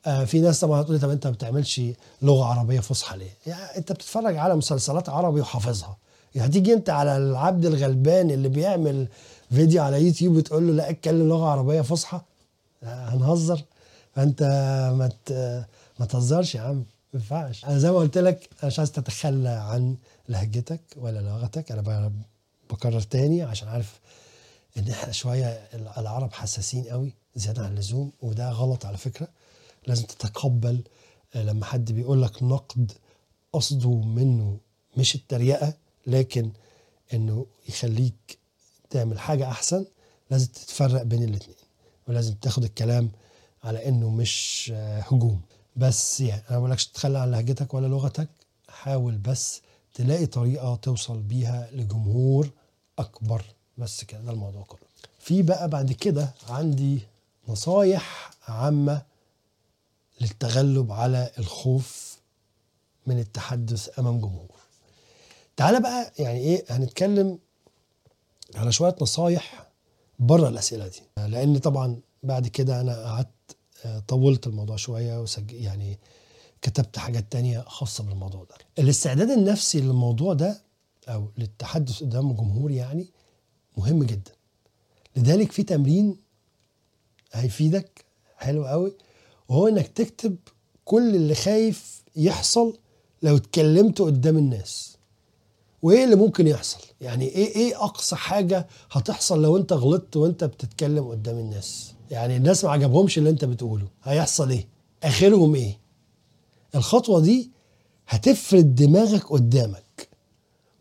[0.06, 1.82] آه في ناس طبعا هتقول لي طب أنت ما بتعملش
[2.22, 5.98] لغة عربية فصحى ليه؟ يعني أنت بتتفرج على مسلسلات عربي وحافظها.
[6.36, 9.08] يعني هتيجي أنت على العبد الغلبان اللي بيعمل
[9.52, 12.22] فيديو على يوتيوب وتقول له لا اتكلم لغة عربية فصحى؟
[12.84, 13.62] هنهزر.
[14.16, 14.43] فأنت
[14.98, 15.10] ما
[16.00, 16.84] ما تهزرش يا عم ما
[17.14, 17.66] ينفعش.
[17.66, 19.95] أنا زي ما قلت لك أنا مش عايز تتخلى عن
[20.30, 21.72] لهجتك ولا لغتك.
[21.72, 22.12] أنا
[22.70, 24.00] بكرر تاني عشان عارف
[24.78, 25.68] إن إحنا شوية
[25.98, 29.28] العرب حساسين قوي زيادة عن اللزوم وده غلط على فكرة.
[29.88, 30.84] لازم تتقبل
[31.36, 32.92] آه، لما حد بيقول لك نقد
[33.54, 34.58] قصده منه
[34.98, 35.74] مش التريقة
[36.08, 36.52] لكن
[37.14, 38.38] إنه يخليك
[38.90, 39.86] تعمل حاجة أحسن
[40.32, 41.58] لازم تتفرق بين الاثنين
[42.08, 43.12] ولازم تاخد الكلام
[43.64, 45.42] على إنه مش آه، هجوم.
[45.76, 48.30] بس يعني أنا ما بقولكش تتخلى عن لهجتك ولا لغتك
[48.70, 49.62] حاول بس
[49.94, 52.50] تلاقي طريقة توصل بيها لجمهور
[53.00, 53.46] أكبر.
[53.78, 54.80] بس كده ده الموضوع كله.
[55.20, 57.00] في بقى بعد كده عندي
[57.48, 59.02] نصايح عامة
[60.22, 62.18] للتغلب على الخوف
[63.07, 64.51] من التحدث أمام جمهور.
[65.57, 67.39] تعالى بقى يعني إيه هنتكلم
[68.55, 69.68] على شوية نصايح
[70.20, 71.01] بره الأسئلة دي.
[71.18, 73.30] لأن طبعا بعد كده أنا قعدت
[73.86, 75.99] آه، طولت الموضوع شوية وسج يعني
[76.61, 78.55] كتبت حاجات تانية خاصة بالموضوع ده.
[78.80, 80.61] الاستعداد النفسي للموضوع ده
[81.07, 83.07] أو للتحدث قدام جمهور يعني
[83.78, 84.32] مهم جدا.
[85.15, 86.18] لذلك في تمرين
[87.34, 88.05] هيفيدك
[88.38, 88.97] حلو قوي
[89.50, 90.36] وهو إنك تكتب
[90.86, 92.78] كل اللي خايف يحصل
[93.24, 94.98] لو اتكلمت قدام الناس.
[95.82, 101.08] وإيه اللي ممكن يحصل؟ يعني إيه إيه أقصى حاجة هتحصل لو أنت غلطت وأنت بتتكلم
[101.08, 103.88] قدام الناس؟ يعني الناس ما عجبهمش اللي أنت بتقوله.
[104.04, 104.68] هيحصل إيه؟
[105.04, 105.78] آخرهم إيه؟
[106.76, 107.52] الخطوة دي
[108.08, 110.10] هتفرد دماغك قدامك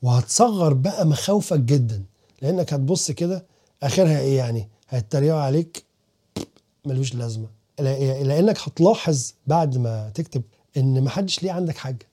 [0.03, 2.05] وهتصغر بقى مخاوفك جدا.
[2.43, 3.47] لأنك هتبص كده
[3.83, 5.85] آخرها إيه يعني؟ هيتريقوا عليك
[6.85, 7.43] ملوش لازمة.
[7.45, 10.43] لا- لأنك هتلاحظ بعد ما تكتب
[10.77, 12.09] إن محدش ليه عندك حاجة.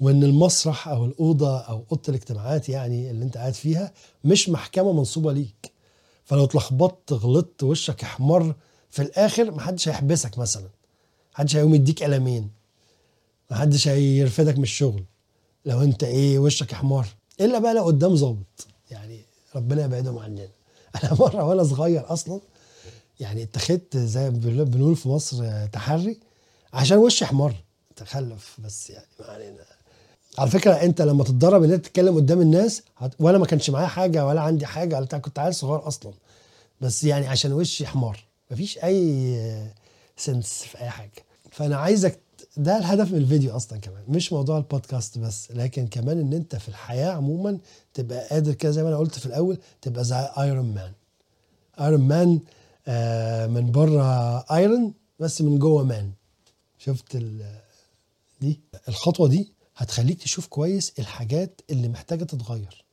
[0.00, 3.92] وإن المسرح أو الأوضة أو أوضة الاجتماعات يعني اللي أنت قاعد فيها
[4.24, 5.72] مش محكمة منصوبة ليك.
[6.24, 8.54] فلو اتلخبطت غلطت وشك احمر
[8.90, 10.68] في الآخر محدش هيحبسك مثلا.
[11.34, 12.50] محدش هيقوم يديك قلمين.
[13.50, 15.04] محدش هيرفدك من الشغل.
[15.66, 17.06] لو أنت إيه وشك احمر.
[17.40, 18.66] إلا بقى لو قدام ظابط.
[18.90, 19.20] يعني
[19.56, 20.48] ربنا يبعدهم عننا.
[21.02, 22.40] أنا مرة وأنا صغير أصلا
[23.20, 26.20] يعني اتخذت زي ما بنقول- في مصر تحري
[26.72, 27.54] عشان وشي احمر
[27.96, 29.64] تخلف بس يعني ما علينا.
[30.38, 32.82] على فكرة انت لما تتدرب ان انت تتكلم قدام الناس.
[33.18, 36.12] وأنا ما كانش معايا حاجة ولا عندي حاجة ولا كنت عيل صغير أصلا.
[36.80, 39.70] بس يعني عشان وشي احمر مفيش أي
[40.16, 41.24] sense في أي حاجة.
[41.50, 42.18] فأنا عايزك
[42.56, 46.68] ده الهدف من الفيديو أصلا كمان مش موضوع البودكاست بس لكن كمان إن أنت في
[46.68, 47.58] الحياة عموما
[47.94, 50.92] تبقى قادر كده زي ما أنا قلت في الأول تبقى زي Iron Man
[51.80, 52.40] iron man
[53.48, 56.12] من بره iron بس من جوه man
[56.78, 57.16] شفت
[58.40, 62.84] دي؟ الخطوة دي هتخليك تشوف كويس الحاجات اللي محتاجة تتغير.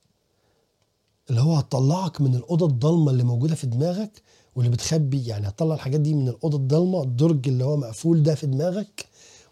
[1.29, 4.21] اللي هو هتطلعك من الأوضة الضلمة اللي موجودة في دماغك
[4.55, 8.47] واللي بتخبي يعني هتطلع الحاجات دي من الأوضة الضلمة الدرج اللي هو مقفول ده في
[8.47, 9.05] دماغك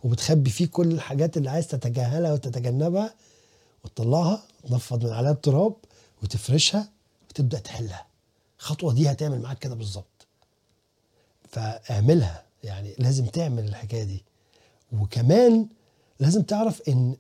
[0.04, 3.16] وبتخبي فيه كل الحاجات اللي عايز تتجاهلها وتتجنبها
[3.86, 5.76] وتطلعها تنفض من عليها التراب
[6.24, 6.90] وتفرشها
[7.30, 8.06] وتبدأ تحلها.
[8.60, 10.06] الخطوة دي هتعمل معاك كده بالظبط.
[11.52, 12.44] فاعملها.
[12.64, 14.24] يعني لازم تعمل الحكاية دي.
[14.92, 15.68] وكمان
[16.20, 17.16] لازم تعرف إن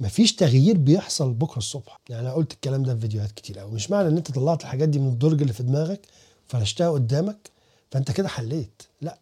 [0.00, 2.00] مفيش تغيير بيحصل بكرة الصبح.
[2.08, 4.88] يعني أنا قلت الكلام ده في فيديوهات كتير قوي مش معنى إن أنت طلعت الحاجات
[4.88, 6.06] دي من الدرج اللي في دماغك
[6.46, 7.50] فرشتها قدامك
[7.90, 8.82] فأنت كده حليت.
[9.00, 9.18] لأ.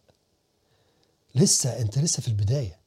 [1.35, 2.79] لسه أنت لسه في البداية.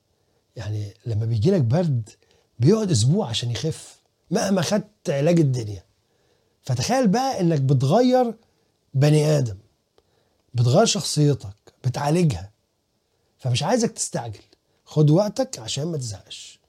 [0.56, 2.10] يعني لما بيجي لك برد
[2.58, 3.98] بيقعد أسبوع عشان يخف
[4.30, 5.84] مهما خدت علاج الدنيا.
[6.62, 8.34] فتخيل بقى إنك بتغير
[8.94, 9.56] بني آدم
[10.54, 11.48] بتغير شخصيتك
[11.84, 12.50] بتعالجها.
[13.38, 14.42] فمش عايزك تستعجل.
[14.84, 16.60] خد وقتك عشان ما تزهقش.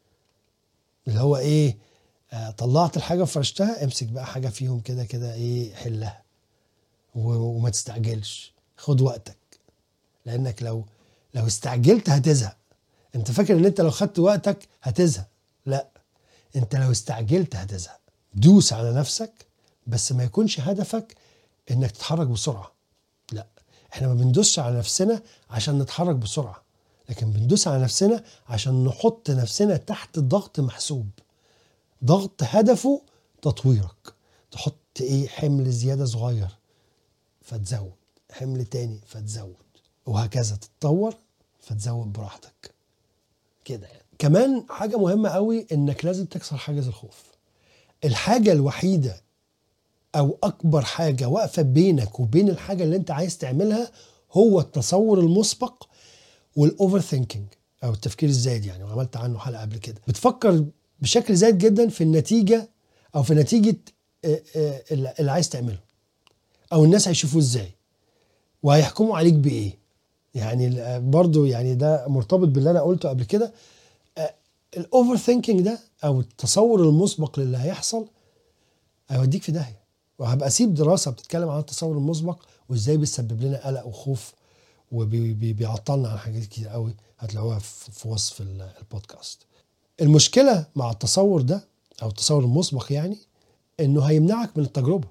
[1.07, 1.78] اللي هو إيه
[2.34, 6.24] آه طلعت الحاجة وفرشتها امسك بقى حاجة فيهم كده كده إيه حلها.
[7.16, 8.53] وما تستعجلش.
[8.78, 9.38] خد وقتك.
[10.26, 10.86] لأنك لو
[11.34, 12.57] لو استعجلت هتزهق.
[13.16, 15.28] أنت فاكر إن أنت لو خدت وقتك هتزهق؟
[15.66, 15.88] لأ.
[16.55, 17.99] أنت لو استعجلت هتزهق.
[18.34, 19.34] دوس على نفسك
[19.88, 21.16] بس ما يكونش هدفك
[21.72, 22.72] إنك تتحرك بسرعة.
[23.93, 26.61] إحنا ما بندوسش على نفسنا عشان نتحرك بسرعة
[27.09, 31.09] لكن بندوس على نفسنا عشان نحط نفسنا تحت ضغط محسوب.
[32.05, 33.01] ضغط هدفه
[33.41, 34.13] تطويرك.
[34.51, 36.47] تحط إيه؟ حمل زيادة صغير
[37.41, 37.91] فتزود.
[38.31, 39.55] حمل تاني فتزود.
[40.05, 41.13] وهكذا تتطور
[41.59, 42.73] فتزود براحتك.
[43.65, 44.05] كده يعني.
[44.19, 47.23] كمان حاجة مهمة قوي إنك لازم تكسر حاجز الخوف.
[48.03, 49.21] الحاجة الوحيدة
[50.16, 53.91] أو أكبر حاجة واقفة بينك وبين الحاجة اللي أنت عايز تعملها
[54.34, 55.84] هو التصور المسبق
[56.55, 57.45] وال overthinking
[57.84, 60.01] أو التفكير الزايد يعني وعملت عنه حلقة قبل كده.
[60.07, 60.66] بتفكر
[61.01, 62.70] بشكل زايد جدا في النتيجة
[63.16, 63.76] أو في نتيجة
[64.26, 64.84] آه، آه،
[65.20, 65.80] اللي عايز تعمله
[66.74, 67.72] أو الناس هيشوفوه إزاي
[68.64, 69.80] وهيحكموا عليك بإيه.
[70.36, 73.53] يعني ال- برضو يعني ده مرتبط باللي أنا قلته قبل كده.
[74.77, 78.05] ال overthinking ده أو التصور المسبق للي هيحصل
[79.10, 79.78] هيوديك في داهية.
[80.20, 84.34] وهبقى اسيب دراسة بتتكلم عن التصور المسبق وإزاي بيسبب لنا قلق وخوف
[84.91, 89.45] وبيعطلنا عن حاجات كتير قوي هتلاقوها في وصف ال- البودكاست.
[90.01, 91.67] المشكلة مع التصور ده
[92.01, 93.17] أو التصور المسبق يعني
[93.80, 95.07] إنه هيمنعك من التجربة.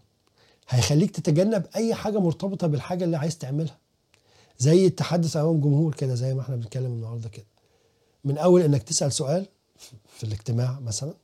[0.69, 3.79] هيخليك تتجنب أي حاجة مرتبطة بالحاجة اللي عايز تعملها.
[4.59, 7.47] زي التحدث أمام جمهور كده زي ما إحنا بنتكلم النهارده كده.
[8.25, 9.47] من أول إنك تسأل سؤال
[10.17, 11.15] في الاجتماع مثلا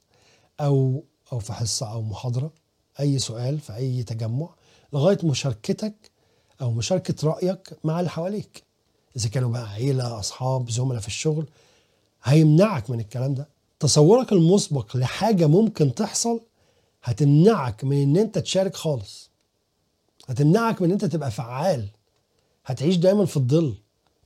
[0.60, 2.52] أو أو في حصة أو محاضرة
[3.00, 4.48] أي سؤال في أي تجمع
[4.92, 5.94] لغاية مشاركتك
[6.60, 8.62] أو مشاركة رأيك مع اللي حواليك.
[9.16, 11.46] إذا كانوا بقى عيلة أصحاب زملاء في الشغل
[12.24, 13.48] هيمنعك من الكلام ده.
[13.80, 16.40] تصورك المسبق لحاجة ممكن تحصل
[17.02, 19.30] هتمنعك من إن أنت تشارك خالص.
[20.28, 21.88] هتمنعك من إن أنت تبقى فعال.
[22.66, 23.74] هتعيش دايما في الظل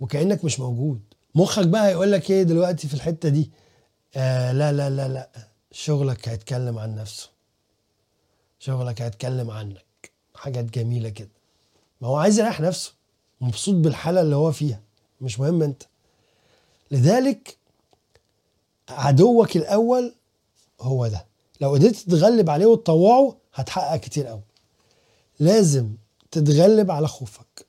[0.01, 1.01] وكأنك مش موجود.
[1.35, 3.51] مخك بقى هيقول لك إيه دلوقتي في الحتة دي؟
[4.17, 5.29] آه لا لا لا لا.
[5.73, 7.29] شغلك هيتكلم عن نفسه.
[8.59, 10.11] شغلك هيتكلم عنك.
[10.35, 11.29] حاجات جميلة كده.
[12.01, 12.93] ما هو عايز يريح نفسه.
[13.41, 14.81] مبسوط بالحالة اللي هو فيها.
[15.21, 15.83] مش مهم انت.
[16.91, 17.57] لذلك
[18.89, 20.15] عدوك الأول
[20.81, 21.27] هو ده.
[21.61, 24.43] لو قدرت تتغلب عليه وتطوعه هتحقق كتير قوي
[25.41, 25.95] لازم
[26.31, 27.67] تتغلب على خوفك.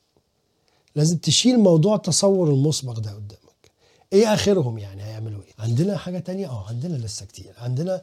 [0.96, 3.72] لازم تشيل موضوع التصور المسبق ده قدامك.
[4.14, 7.54] إيه آخرهم يعني؟ هيعملوا إيه؟ عندنا حاجة تانية؟ آه عندنا لسه كتير.
[7.58, 8.02] عندنا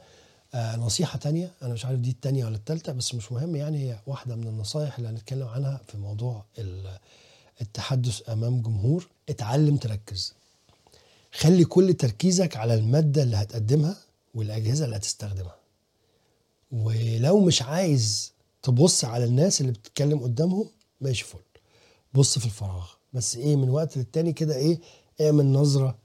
[0.57, 1.51] آه نصيحة تانية.
[1.63, 3.57] أنا مش عارف دي التانية ولا التالتة بس مش مهم.
[3.57, 6.99] يعني هي واحدة من النصايح اللي هنتكلم عنها في موضوع ال-
[7.61, 9.09] التحدث أمام جمهور.
[9.29, 10.35] اتعلم تركز.
[11.33, 13.97] خلي كل تركيزك على المادة اللي هتقدمها
[14.35, 15.57] والأجهزة اللي هتستخدمها.
[16.73, 18.33] ولو مش عايز
[18.63, 20.69] تبص على الناس اللي بتتكلم قدامهم
[21.01, 21.39] ماشي فل.
[22.15, 22.87] بص في الفراغ.
[23.13, 24.81] بس إيه من وقت للتاني كده إيه
[25.21, 25.99] اعمل نظرة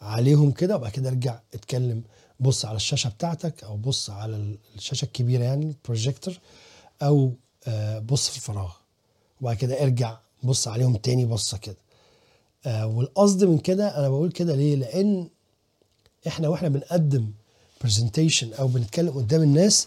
[0.00, 2.02] عليهم كده وبعد كده ارجع اتكلم
[2.42, 6.34] بص على الشاشة بتاعتك أو بص على الشاشة الكبيرة يعني البروجيكتور
[7.02, 7.32] أو
[7.66, 8.72] آه بص في الفراغ.
[9.40, 11.76] وبعد كده ارجع بص عليهم تاني بصة كده.
[12.66, 15.28] آه والقصد من كده أنا بقول كده ليه؟ لأن
[16.26, 17.30] إحنا وإحنا بنقدم
[17.82, 19.86] presentation أو بنتكلم قدام الناس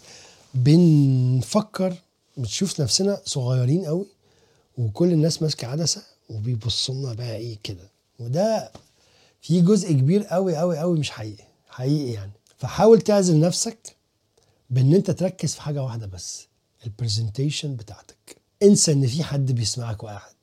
[0.54, 1.94] بنفكر
[2.36, 4.06] بنشوف نفسنا صغيرين قوي
[4.78, 7.90] وكل الناس ماسكة عدسة وبيبصوا لنا بقى إيه كده.
[8.18, 8.72] وده
[9.42, 12.30] في جزء كبير قوي قوي قوي مش حقيقي حقيقي يعني.
[12.56, 13.96] فحاول تعزل نفسك
[14.70, 16.46] بان انت تركز في حاجة واحدة بس
[16.86, 18.36] ال presentation بتاعتك.
[18.62, 20.34] انسى ان في حد بيسمعك وقاعد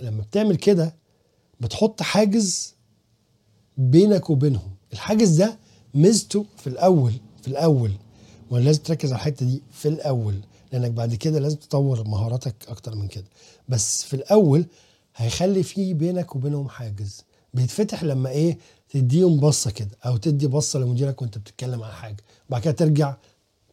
[0.00, 0.94] لما بتعمل كده
[1.60, 2.74] بتحط حاجز
[3.78, 4.70] بينك وبينهم.
[4.92, 5.58] الحاجز ده
[5.94, 7.12] ميزته في الأول
[7.42, 7.92] في الأول
[8.50, 10.34] ولا لازم تركز على الحتة دي في الأول
[10.72, 13.24] لأنك بعد كده لازم تطور مهاراتك أكتر من كده.
[13.68, 14.66] بس في الأول
[15.16, 17.24] هيخلي في بينك وبينهم حاجز.
[17.54, 18.58] بيتفتح لما إيه؟
[18.90, 22.16] تديهم بصة كده أو تدي بصة لمديرك وأنت بتتكلم عن حاجة
[22.50, 23.14] بعد كده ترجع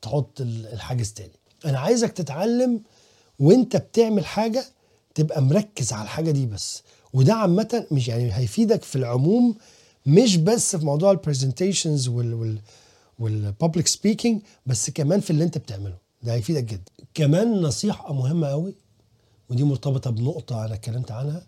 [0.02, 1.32] تحط ال- الحاجز تاني.
[1.66, 2.82] أنا عايزك تتعلم
[3.40, 4.66] وأنت بتعمل حاجة
[5.16, 6.84] تبقى مركز على الحاجة دي بس.
[7.14, 9.56] وده عامة مش يعني هيفيدك في العموم
[10.06, 12.60] مش بس في موضوع ال presentations وال وال
[13.20, 15.98] وال public speaking بس كمان في اللي أنت بتعمله.
[16.24, 16.92] ده هيفيدك جدا.
[17.14, 18.76] كمان نصيحة مهمة قوي
[19.50, 21.46] ودي مرتبطة بنقطة أنا اتكلمت عنها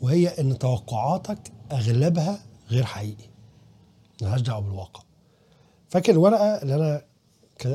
[0.00, 1.38] وهي إن توقعاتك
[1.72, 2.40] أغلبها
[2.70, 3.28] غير حقيقي.
[4.22, 5.02] ملهاش دعوة بالواقع.
[5.88, 7.04] فاكر الورقة اللي أنا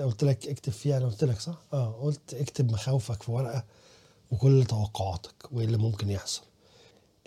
[0.03, 3.63] قلت لك اكتب فيها أنا قلت لك صح؟ آه قلت اكتب مخاوفك في ورقة
[4.31, 6.41] وكل توقعاتك وإيه اللي ممكن يحصل.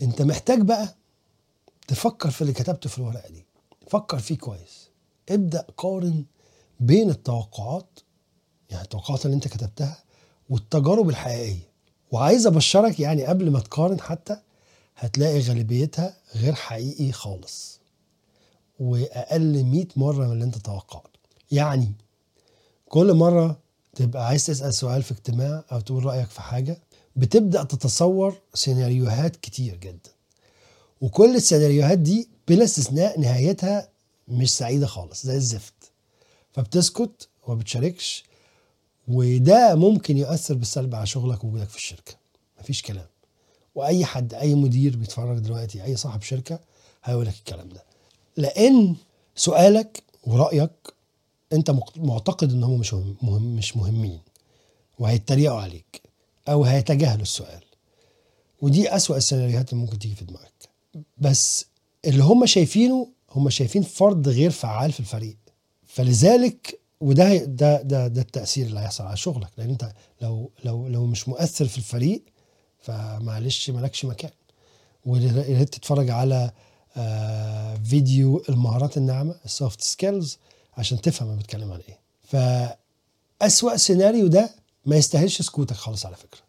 [0.03, 0.95] أنت محتاج بقى
[1.89, 3.47] تفكر في اللي كتبته في الورقة دي.
[3.89, 4.91] فكر فيه كويس.
[5.29, 6.25] ابدأ قارن
[6.81, 7.99] بين التوقعات
[8.71, 10.05] يعني التوقعات اللي أنت كتبتها
[10.51, 11.69] والتجارب الحقيقية.
[12.13, 14.41] وعايز أبشرك يعني قبل ما تقارن حتى
[14.97, 17.81] هتلاقي غالبيتها غير حقيقي خالص
[18.81, 21.19] وأقل 100 مرة من اللي أنت توقعته.
[21.53, 21.93] يعني
[22.89, 23.59] كل مرة
[23.95, 26.79] تبقى عايز تسأل سؤال في اجتماع أو تقول رأيك في حاجة
[27.17, 30.11] بتبدأ تتصور سيناريوهات كتير جدا.
[31.01, 33.89] وكل السيناريوهات دي بلا استثناء نهايتها
[34.29, 35.75] مش سعيدة خالص زي الزفت.
[36.53, 38.25] فبتسكت وما بتشاركش
[39.09, 42.13] وده ممكن يؤثر بالسلب على شغلك ووجودك في الشركة.
[42.61, 43.07] مفيش كلام.
[43.75, 46.59] وأي حد أي مدير بيتفرج دلوقتي أي صاحب شركة
[47.05, 47.85] هيقول لك الكلام ده.
[48.37, 48.97] لأن
[49.37, 50.71] سؤالك ورأيك
[51.53, 54.21] أنت معتقد إن هم مش مهم مش مهمين
[54.99, 56.03] وهيتريقوا عليك
[56.49, 57.63] أو هيتجاهلوا السؤال.
[58.63, 60.69] ودي أسوأ السيناريوهات اللي ممكن تيجي في دماغك.
[61.19, 61.67] بس
[62.05, 65.37] اللي هم شايفينه هم شايفين فرد غير فعال في الفريق.
[65.87, 69.51] فلذلك وده ده ده ده التأثير اللي هيحصل على شغلك.
[69.59, 72.23] لأن أنت لو لو لو مش مؤثر في الفريق
[72.85, 74.31] فمعلش مالكش مكان.
[75.07, 76.51] ويا ريت تتفرج على
[76.97, 80.39] آه، فيديو المهارات الناعمة ال soft skills
[80.77, 81.99] عشان تفهم أنا بتكلم عن إيه.
[83.41, 84.51] فأسوأ سيناريو ده
[84.87, 86.41] ما يستاهلش سكوتك خالص على فكرة.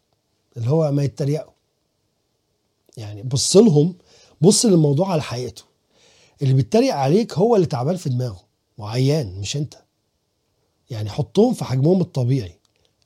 [0.56, 1.52] اللي هو ما يتريقوا.
[2.96, 3.94] يعني بص لهم
[4.40, 5.62] بص للموضوع على حقيقته.
[6.42, 8.40] اللي بيتريق عليك هو اللي تعبان في دماغه.
[8.78, 9.74] وعيان مش أنت.
[10.90, 12.58] يعني حطهم في حجمهم الطبيعي.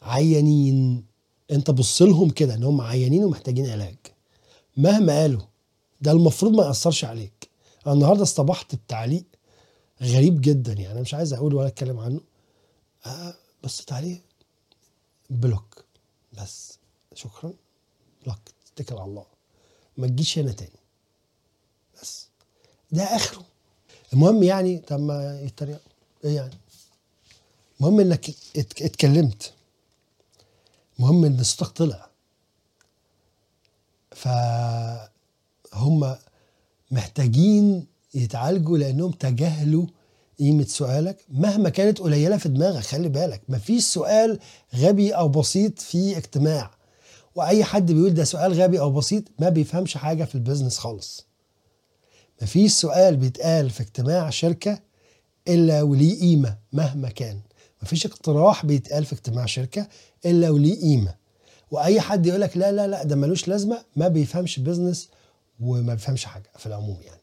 [0.02, 1.09] عيانين.
[1.50, 3.96] انت بص لهم كده ان هم عيانين ومحتاجين علاج.
[4.76, 5.40] مهما قالوا
[6.00, 7.50] ده المفروض ما يأثرش عليك.
[7.86, 9.24] أنا النهارده اصطبحت بتعليق
[10.02, 12.20] غريب جدا يعني أنا مش عايز أقول ولا أتكلم عنه.
[13.06, 13.34] آه
[13.64, 14.22] بصيت عليه
[15.30, 15.84] block.
[16.32, 16.78] بس.
[17.14, 17.52] شكرا.
[18.26, 18.38] block
[18.72, 19.26] اتكل على الله.
[19.96, 20.78] ما تجيش هنا تاني.
[22.02, 22.26] بس.
[22.92, 23.44] ده آخره.
[24.12, 25.38] المهم يعني طب ما
[26.24, 26.54] إيه يعني؟
[27.80, 29.52] المهم إنك ات- اتكلمت.
[31.00, 32.10] المهم إن صوتك طلع.
[34.10, 36.16] فهم
[36.90, 39.86] محتاجين يتعالجوا لأنهم تجاهلوا
[40.38, 43.42] قيمة سؤالك مهما كانت قليلة في دماغك خلي بالك.
[43.48, 44.38] مفيش سؤال
[44.74, 46.70] غبي أو بسيط في اجتماع.
[47.34, 51.26] وأي حد بيقول ده سؤال غبي أو بسيط ما بيفهمش حاجة في البيزنس خالص.
[52.42, 54.80] مفيش سؤال بيتقال في اجتماع شركة
[55.48, 57.40] إلا وليه قيمة مهما كان.
[57.82, 59.88] مفيش اقتراح بيتقال في اجتماع شركة
[60.26, 61.14] إلا وليه قيمة.
[61.70, 65.08] وأي حد يقول لك لا لا لا ده ملوش لازمة ما بيفهمش بيزنس
[65.60, 67.20] وما بيفهمش حاجة في العموم يعني.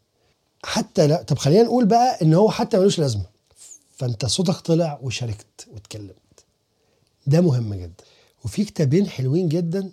[0.64, 3.26] حتى لا طب خلينا نقول بقى إن هو حتى ملوش لازمة.
[3.96, 6.46] فأنت صوتك طلع وشاركت واتكلمت.
[7.28, 8.04] ده مهم جدا.
[8.46, 9.92] وفي كتابين حلوين جدا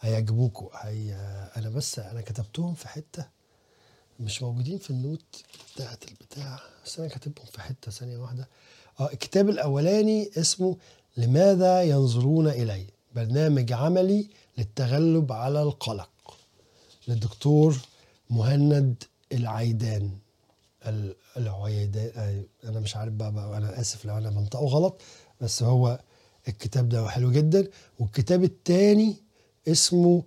[0.00, 0.68] هيعجبوكوا.
[0.88, 1.14] هي
[1.56, 3.26] أنا بس أنا كتبتهم في حتة
[4.20, 5.42] مش موجودين في النوت
[5.74, 8.48] بتاعت البتاع بس أنا كاتبهم في حتة ثانية واحدة.
[9.00, 10.76] الكتاب الأولاني اسمه
[11.16, 14.28] لماذا ينظرون إلي؟ برنامج عملي
[14.58, 16.10] للتغلب على القلق
[17.08, 17.76] للدكتور
[18.30, 20.10] مهند العيدان
[20.86, 25.00] ال- العيدان آه، أنا مش عارف بقى, بقى أنا آسف لو أنا بنطقه غلط
[25.40, 26.00] بس هو
[26.48, 27.68] الكتاب ده حلو جدا.
[27.98, 29.16] والكتاب الثاني
[29.68, 30.22] اسمه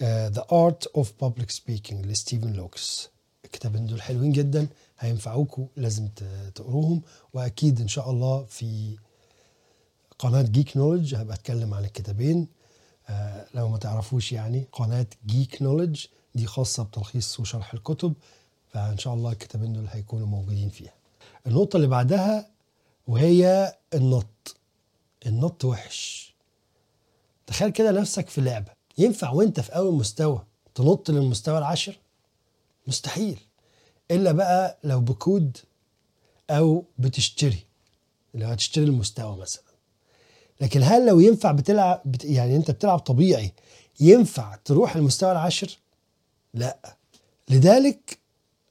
[0.00, 3.08] آه، The Art of Public Speaking لستيفن لوكاس.
[3.44, 4.66] الكتابين دول حلوين جدا.
[5.00, 6.08] هينفعوكوا لازم
[6.54, 7.02] تقروهم.
[7.34, 8.98] وأكيد إن شاء الله في
[10.18, 12.48] قناة Geek Knowledge هبقى أتكلم عن الكتابين.
[13.08, 18.14] آه، لو ما تعرفوش يعني قناة Geek Knowledge دي خاصة بتلخيص وشرح الكتب
[18.68, 20.92] فإن شاء الله الكتابين دول هيكونوا موجودين فيها.
[21.46, 22.50] النقطة اللي بعدها
[23.06, 24.56] وهي النط.
[25.26, 26.34] النط وحش.
[27.46, 28.72] تخيل كده نفسك في لعبة.
[28.98, 30.44] ينفع وأنت في أول مستوى
[30.74, 31.98] تنط للمستوى العاشر؟
[32.86, 33.40] مستحيل.
[34.10, 35.58] إلا بقى لو بكود
[36.50, 37.64] أو بتشتري
[38.34, 39.62] لو هتشتري المستوى مثلا.
[40.60, 43.52] لكن هل لو ينفع بتلعب بت يعني أنت بتلعب طبيعي
[44.00, 45.78] ينفع تروح المستوى العاشر؟
[46.54, 46.96] لأ.
[47.48, 48.18] لذلك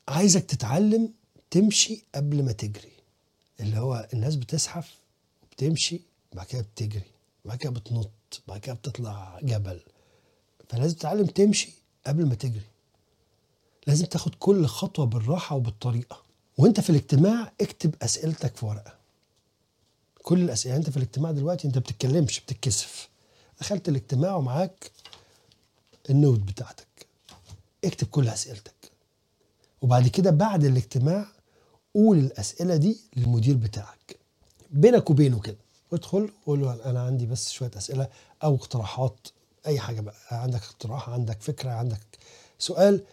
[0.08, 1.14] عايزك تتعلم
[1.52, 2.92] تمشي قبل ما تجري.
[3.60, 4.96] اللي هو الناس بتزحف
[5.44, 6.02] وبتمشي
[6.34, 7.04] بعد كده بتجري
[7.46, 9.80] بعد كده بتنط بعد كده بتطلع جبل.
[10.70, 11.70] فلازم تتعلم تمشي
[12.08, 12.62] قبل ما تجري.
[13.90, 16.22] لازم تاخد كل خطوة بالراحة وبالطريقة.
[16.58, 18.94] وانت في الاجتماع اكتب أسئلتك في ورقة.
[20.24, 23.10] كل الأسئلة انت في الاجتماع دلوقتي انت بتتكلمش بتتكسف.
[23.62, 24.92] دخلت الاجتماع ومعاك
[26.10, 26.88] النوت بتاعتك.
[27.86, 28.92] اكتب كل أسئلتك.
[29.82, 31.26] وبعد كده بعد الاجتماع
[31.96, 34.16] قول الأسئلة دي للمدير بتاعك.
[34.72, 35.58] بينك وبينه كده.
[35.94, 38.08] ادخل قول له أنا عندي بس شوية أسئلة
[38.44, 39.28] أو اقتراحات
[39.68, 40.16] أي حاجة بقى.
[40.32, 42.00] عندك اقتراح عندك فكرة عندك
[42.60, 43.04] سؤال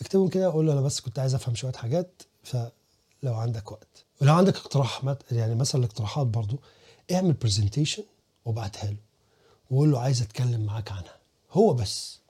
[0.00, 4.04] اكتبهم كده قول له أنا بس كنت عايز أفهم شوية حاجات فلو عندك وقت.
[4.20, 6.60] ولو عندك اقتراح يعني مثلا الاقتراحات برضو
[7.12, 8.02] اعمل presentation
[8.44, 8.96] وابعتها له.
[9.70, 11.16] وقول له عايز أتكلم معاك عنها.
[11.52, 12.20] هو بس.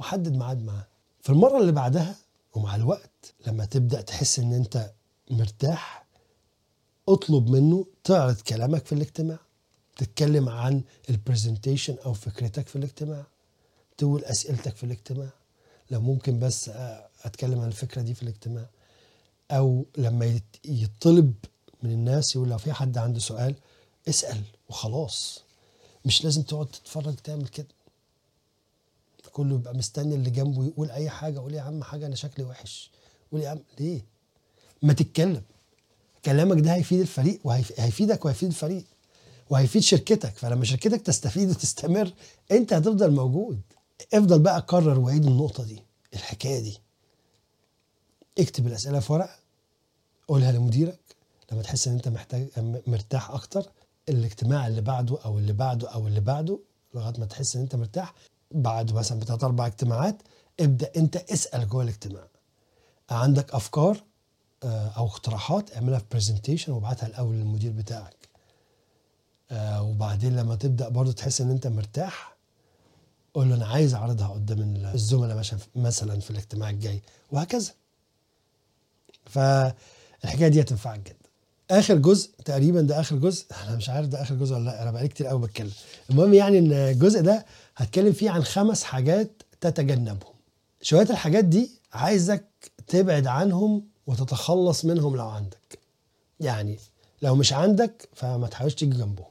[0.00, 0.86] وحدد ميعاد معاه.
[1.22, 2.16] في المرة اللي بعدها
[2.54, 4.92] ومع الوقت لما تبدأ تحس إن أنت
[5.30, 6.06] مرتاح
[7.08, 9.38] اطلب منه تعرض كلامك في الاجتماع.
[9.96, 13.26] تتكلم عن ال presentation أو فكرتك في الاجتماع.
[13.98, 15.28] تقول أسئلتك في الاجتماع.
[15.90, 16.70] لو ممكن بس
[17.24, 18.66] أتكلم عن الفكرة دي في الاجتماع.
[19.50, 21.34] أو لما يطلب
[21.82, 23.54] من الناس يقول لو في حد عنده سؤال
[24.08, 25.42] اسأل وخلاص.
[26.04, 27.66] مش لازم تقعد تتفرج تعمل كده.
[29.32, 31.38] كله يبقى مستني اللي جنبه يقول أي حاجة.
[31.38, 32.90] قول يا عم حاجة أنا شكلي وحش.
[33.32, 34.00] قول يا عم ليه؟
[34.82, 35.42] ما تتكلم.
[36.24, 38.84] كلامك ده هيفيد الفريق وهيفيدك وهيفيد الفريق
[39.50, 40.36] وهيفيد شركتك.
[40.36, 42.12] فلما شركتك تستفيد وتستمر
[42.50, 43.60] أنت هتفضل موجود.
[44.14, 45.82] افضل بقى كرر وعيد النقطة دي
[46.14, 46.78] الحكاية دي.
[48.38, 49.36] اكتب الأسئلة في ورقة
[50.28, 51.00] قولها لمديرك.
[51.52, 52.48] لما تحس إن أنت محتاج
[52.86, 53.70] مرتاح أكتر
[54.08, 56.58] الاجتماع اللي بعده أو اللي بعده أو اللي بعده
[56.94, 58.14] لغاية ما تحس إن أنت مرتاح.
[58.50, 60.22] بعد مثلا بتاعت أربع اجتماعات
[60.60, 62.28] ابدأ أنت اسأل جوه الاجتماع.
[63.10, 64.02] عندك أفكار
[64.62, 68.28] آه، أو اقتراحات اعملها في برزنتيشن وابعتها الأول للمدير بتاعك.
[69.50, 72.36] آه، وبعدين لما تبدأ برضو تحس إن أنت مرتاح
[73.34, 74.60] قول له أنا عايز أعرضها قدام
[74.94, 75.44] الزملاء
[75.76, 77.72] مثلا في الاجتماع الجاي وهكذا.
[79.26, 81.16] فالحكاية دي هتنفعك جدا.
[81.70, 83.44] آخر جزء تقريبا ده آخر جزء.
[83.68, 85.70] أنا مش عارف ده آخر جزء ولا لأ أنا بقالي كتير قوي بتكلم.
[86.10, 87.46] المهم يعني إن الجزء ده
[87.76, 90.34] هتكلم فيه عن خمس حاجات تتجنبهم.
[90.82, 92.44] شوية الحاجات دي عايزك
[92.86, 95.78] تبعد عنهم وتتخلص منهم لو عندك.
[96.40, 96.78] يعني
[97.22, 99.26] لو مش عندك فما تحاولش تيجي جنبهم.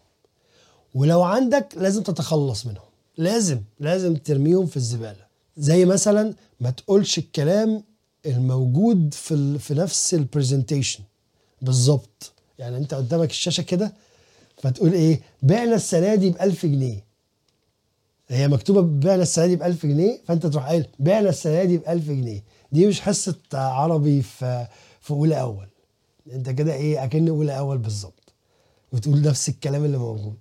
[0.96, 2.86] ولو عندك لازم تتخلص منهم.
[3.18, 5.26] لازم لازم ترميهم في الزبالة.
[5.58, 7.84] زي مثلا ما تقولش الكلام
[8.26, 9.60] الموجود في.
[9.60, 11.04] في نفس البرزنتيشن
[11.62, 12.32] بالظبط.
[12.60, 13.94] يعني انت قدامك الشاشة كده
[14.58, 17.04] فتقول إيه؟ بعنا السنة دي ب 1000 جنيه.
[18.28, 21.84] هي مكتوبة بعنا السنة دي ب 1000 جنيه فانت تروح قايل بعنا السنة دي ب
[21.88, 22.44] 1000 جنيه.
[22.72, 24.68] دي مش حصة عربي في
[25.02, 25.68] في أولى أول.
[26.34, 28.34] انت كده إيه؟ أكن أولى أول بالظبط.
[28.92, 30.38] وتقول نفس الكلام اللي موجود.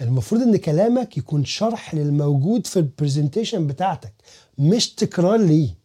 [0.00, 4.12] المفروض إن كلامك يكون شرح للموجود في البرزنتيشن بتاعتك
[4.58, 5.81] مش تكرار ليه.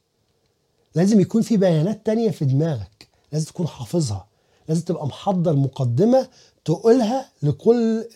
[0.98, 3.08] لازم يكون في بيانات تانية في دماغك.
[3.32, 4.28] لازم تكون حافظها.
[4.70, 6.30] لازم تبقى محضر مقدمة
[6.66, 8.08] تقولها لكل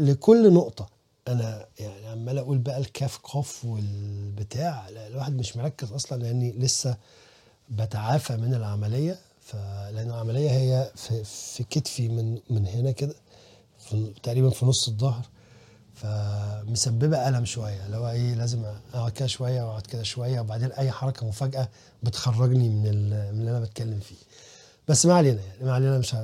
[0.00, 0.88] لكل نقطة.
[1.28, 4.88] أنا يعني عمال أقول بقى الكاف قاف والبتاع.
[4.88, 6.96] الواحد مش مركز أصلا لأني لسه
[7.70, 9.18] بتعافى من العملية.
[9.40, 13.14] فلأن العملية هي في, في كتفي من من هنا كده
[14.22, 15.26] تقريبا في نص الظهر.
[16.02, 20.90] فمسببة ألم شوية اللي هو إيه لازم أقعد كده شوية وأقعد كده شوية وبعدين أي
[20.90, 21.68] حركة مفاجأة
[22.02, 22.82] بتخرجني من
[23.34, 24.16] من اللي أنا بتكلم فيه.
[24.88, 26.16] بس ما علينا يعني ما علينا مش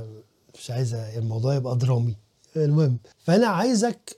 [0.61, 2.17] مش عايز الموضوع يبقى درامي.
[2.57, 4.17] المهم فأنا عايزك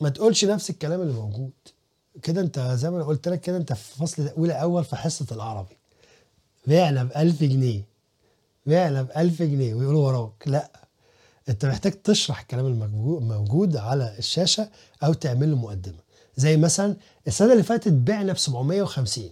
[0.00, 1.50] ما تقولش نفس الكلام اللي موجود.
[2.22, 5.26] كده أنت زي ما أنا قلت لك كده أنت في فصل اولى اول في حصة
[5.32, 5.76] العربي.
[6.66, 7.82] بعنا ب 1000 جنيه
[8.66, 10.48] بعنا ب 1000 جنيه ويقولوا وراك.
[10.48, 10.83] لأ.
[11.48, 14.68] انت محتاج تشرح الكلام الموجو- الموجود على الشاشة
[15.04, 15.98] أو تعمل له مقدمة.
[16.36, 19.30] زي مثلا السنة اللي فاتت بعنا ب 750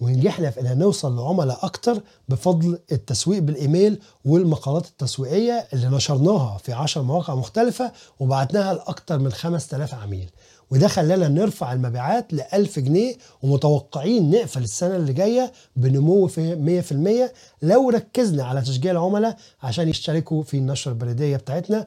[0.00, 7.02] ونجحنا في إن نوصل لعملاء أكتر بفضل التسويق بالإيميل والمقالات التسويقية اللي نشرناها في 10
[7.02, 10.30] مواقع مختلفة وبعتناها لأكتر من 5000 عميل.
[10.70, 17.62] وده خلانا نرفع المبيعات ل 1000 جنيه ومتوقعين نقفل السنة اللي جاية بنمو في 100%
[17.62, 21.86] لو ركزنا على تشجيع العملاء عشان يشتركوا في النشرة البريديه بتاعتنا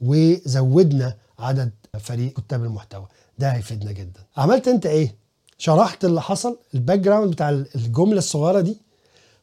[0.00, 1.70] وزودنا عدد
[2.00, 3.06] فريق كتاب المحتوى.
[3.38, 4.20] ده هيفيدنا جدا.
[4.36, 5.14] عملت أنت إيه؟
[5.58, 8.76] شرحت اللي حصل ال background بتاع الجملة الصغيرة دي.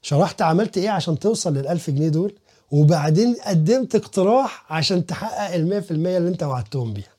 [0.01, 2.35] شرحت عملت إيه عشان توصل لل 1000 جنيه دول؟
[2.71, 7.11] وبعدين قدمت اقتراح عشان تحقق ال 100% اللي أنت وعدتهم بيها.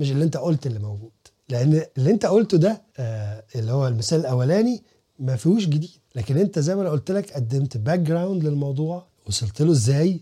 [0.00, 1.10] مش اللي انت قلت اللي موجود.
[1.48, 4.82] لأن اللي انت قلته ده آه اللي هو المثال الأولاني
[5.18, 5.90] ما فيهوش جديد.
[6.14, 10.20] لكن انت زي ما أنا قلت لك قدمت background للموضوع وصلت له إزاي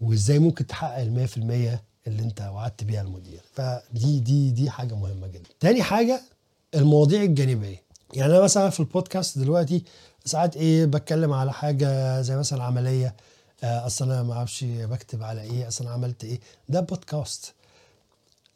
[0.00, 1.36] وإزاي ممكن تحقق ال 100%
[2.06, 3.40] اللي انت وعدت بيها المدير.
[3.52, 5.48] فدي دي دي حاجة مهمة جدا.
[5.60, 6.20] تاني حاجة
[6.74, 7.82] المواضيع الجانبية.
[8.14, 9.84] يعني أنا مثلا في البودكاست دلوقتي
[10.24, 13.14] ساعات إيه بتكلم على حاجة زي مثلا عملية
[13.64, 16.40] آه، أصل أنا ما أعرفش بكتب على إيه أصل أنا عملت إيه.
[16.68, 17.52] ده بودكاست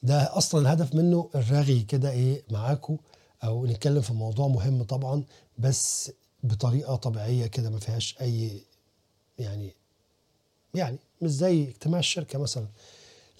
[0.02, 2.96] ده أصلا الهدف منه الرغي كده إيه معاكم
[3.44, 5.24] أو نتكلم في موضوع مهم طبعا
[5.58, 8.62] بس بطريقة طبيعية كده ما فيهاش أي
[9.38, 9.74] يعني
[10.74, 12.66] يعني مش زي اجتماع الشركة مثلا.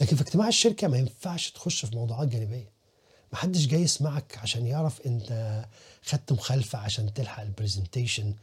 [0.01, 2.71] لكن في اجتماع الشركة ما ينفعش تخش في موضوعات جانبية.
[3.33, 5.65] محدش جاي يسمعك عشان يعرف أنت
[6.05, 8.35] خدت مخالفة عشان تلحق ال presentation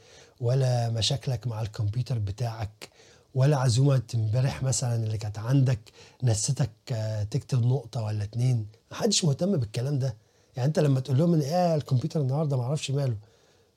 [0.42, 2.90] ولا مشاكلك مع الكمبيوتر بتاعك.
[3.36, 5.80] ولا عزومة امبارح مثلا اللي كانت عندك
[6.24, 10.16] نستك آه، تكتب نقطة ولا اتنين؟ محدش مهتم بالكلام ده.
[10.56, 13.16] يعني أنت لما تقول لهم إيه الكمبيوتر النهارده معرفش ماله.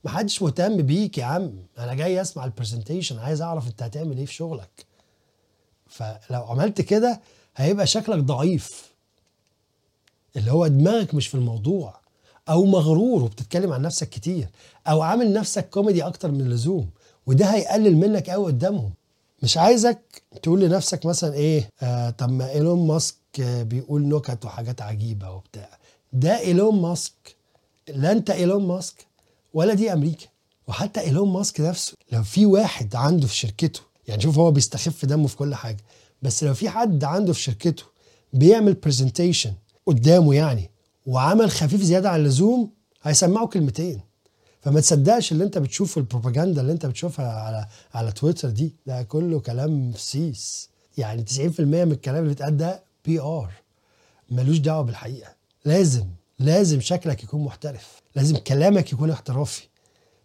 [0.04, 1.52] محدش مهتم بيك يا عم.
[1.78, 4.86] أنا جاي أسمع ال presentation عايز أعرف أنت هتعمل إيه في شغلك.
[5.86, 7.20] فلو عملت كده
[7.56, 8.92] هيبقى شكلك ضعيف.
[10.36, 12.00] اللي هو دماغك مش في الموضوع.
[12.48, 14.48] أو مغرور وبتتكلم عن نفسك كتير.
[14.86, 16.90] أو عامل نفسك كوميدي أكتر من اللزوم.
[17.26, 18.92] وده هيقلل منك قوي قدامهم.
[19.42, 25.30] مش عايزك تقول لنفسك مثلا إيه آه طب ما إيلون ماسك بيقول نكت وحاجات عجيبة
[25.30, 25.78] وبتاع.
[26.12, 27.36] ده إيلون ماسك
[27.88, 29.06] لا أنت إيلون ماسك
[29.54, 30.26] ولا دي أمريكا.
[30.68, 35.26] وحتى إيلون ماسك نفسه لو في واحد عنده في شركته يعني شوف هو بيستخف دمه
[35.26, 35.84] في كل حاجة
[36.22, 37.82] بس لو في حد عنده في شركته
[38.32, 39.52] بيعمل presentation
[39.86, 40.70] قدامه يعني
[41.06, 42.70] وعمل خفيف زيادة عن اللزوم
[43.02, 44.00] هيسمعه كلمتين.
[44.66, 49.40] فما تصدقش اللي انت بتشوفه البروباجندا اللي انت بتشوفها على على تويتر دي ده كله
[49.40, 50.68] كلام سيس.
[50.98, 53.52] يعني 90% من الكلام اللي بيتقال ده PR
[54.30, 55.34] ملوش دعوة بالحقيقة.
[55.64, 56.06] لازم
[56.38, 58.02] لازم شكلك يكون محترف.
[58.16, 59.62] لازم كلامك يكون احترافي.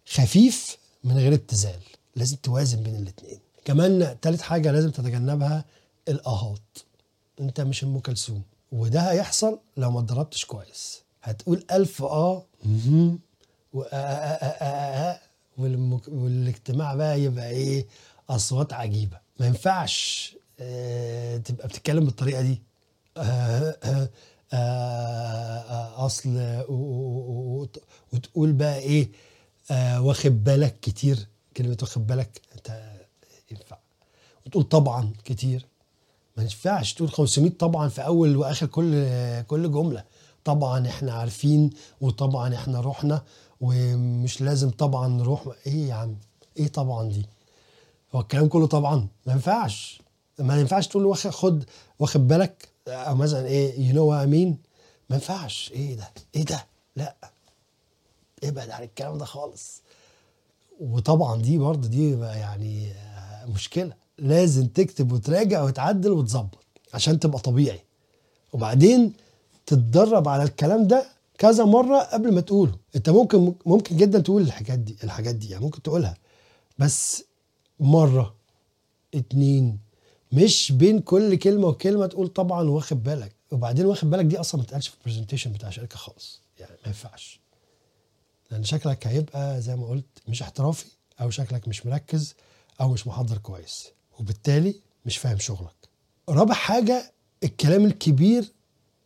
[0.06, 1.80] خفيف من غير ابتذال.
[2.16, 3.38] لازم توازن بين الاتنين.
[3.64, 5.64] كمان تالت حاجة لازم تتجنبها
[6.08, 6.78] الأهات.
[7.40, 8.42] انت مش أم كلثوم.
[8.72, 11.02] وده هيحصل لو ما اتدربتش كويس.
[11.22, 12.44] هتقول ألف آه.
[16.08, 17.86] والاجتماع بقى يبقى إيه
[18.30, 20.34] اصوات عجيبه ما ينفعش
[21.44, 22.62] تبقى بتتكلم بالطريقة دي
[25.96, 26.62] اصل
[28.12, 29.08] وتقول بقى إيه
[29.98, 32.92] واخد بالك كتير كلمه واخد بالك انت
[33.50, 33.76] ينفع
[34.46, 35.66] وتقول طبعا كتير
[36.36, 39.06] ما ينفعش تقول 500 طبعا في اول واخر كل
[39.42, 40.04] كل جمله
[40.44, 41.70] طبعا إحنا عارفين
[42.00, 43.22] وطبعا إحنا رحنا
[43.62, 46.14] ومش لازم طبعا نروح إيه يا عم؟
[46.56, 47.26] إيه طبعا دي؟
[48.14, 49.08] هو الكلام كله طبعا.
[49.26, 50.02] ما ينفعش.
[50.38, 51.64] ما ينفعش تقول واخد خد
[51.98, 52.68] واخد بالك.
[52.88, 54.58] أو مثلا إيه يو نو مين
[55.10, 55.70] ما ينفعش.
[55.74, 57.16] إيه ده؟ إيه ده؟ لأ.
[58.44, 59.82] ابعد عن الكلام ده خالص.
[60.80, 63.92] وطبعا دي برضه دي بقى يعني آه، مشكلة.
[64.18, 66.58] لازم تكتب وتراجع وتعدل وتظبط
[66.94, 67.80] عشان تبقى طبيعي.
[68.52, 69.12] وبعدين
[69.66, 71.06] تتدرب على الكلام ده
[71.42, 72.78] كذا مرة قبل ما تقوله.
[72.96, 76.16] انت ممكن ممكن جدا تقول الحاجات دي الحاجات دي يعني ممكن تقولها.
[76.78, 77.24] بس
[77.80, 78.34] مرة
[79.14, 79.78] اتنين
[80.32, 83.34] مش بين كل كلمة وكلمة تقول طبعا واخد بالك.
[83.52, 86.40] وبعدين واخد بالك دي أصلا ما تقالش في البرزنتيشن بتاع شركة خالص.
[86.58, 87.40] يعني ما ينفعش.
[88.50, 90.86] لأن شكلك هيبقى زي ما قلت مش احترافي
[91.20, 92.34] أو شكلك مش مركز
[92.80, 93.88] أو مش محضر كويس.
[94.18, 94.74] وبالتالي
[95.06, 95.88] مش فاهم شغلك.
[96.28, 97.12] رابع حاجة
[97.44, 98.52] الكلام الكبير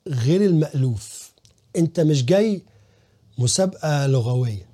[0.09, 1.26] غير المألوف.
[1.77, 2.63] انت مش جاي
[3.39, 4.67] مسابقة لغوية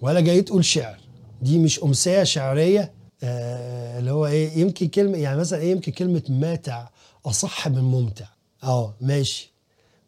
[0.00, 0.98] ولا جاي تقول شعر.
[1.42, 2.92] دي مش أمسية شعرية
[3.22, 6.88] آه اللي هو إيه يمكن كلمة يعني مثلا إيه يمكن كلمة ماتع
[7.26, 8.26] أصح من ممتع.
[8.64, 9.52] آه ماشي.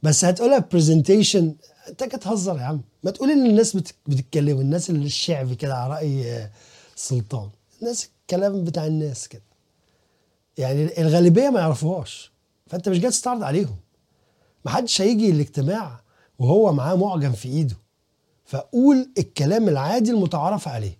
[0.03, 1.55] بس هتقولها برزنتيشن
[1.89, 2.81] أنت كده تهزر يا عم.
[3.05, 6.51] ما تقول إن الناس بت- بتتكلم الناس اللي الشعبي كده على رأي آه،
[6.97, 7.49] سلطان.
[7.83, 9.43] الناس الكلام بتاع الناس كده.
[10.59, 12.33] يعني الغالبية ما يعرفوهاش
[12.67, 13.77] فأنت مش جاي تستعرض عليهم.
[14.65, 16.01] ما حدش هيجي الاجتماع
[16.41, 17.77] وهو معاه معجم في ايده.
[18.45, 20.99] فقول الكلام العادي المتعارف عليه.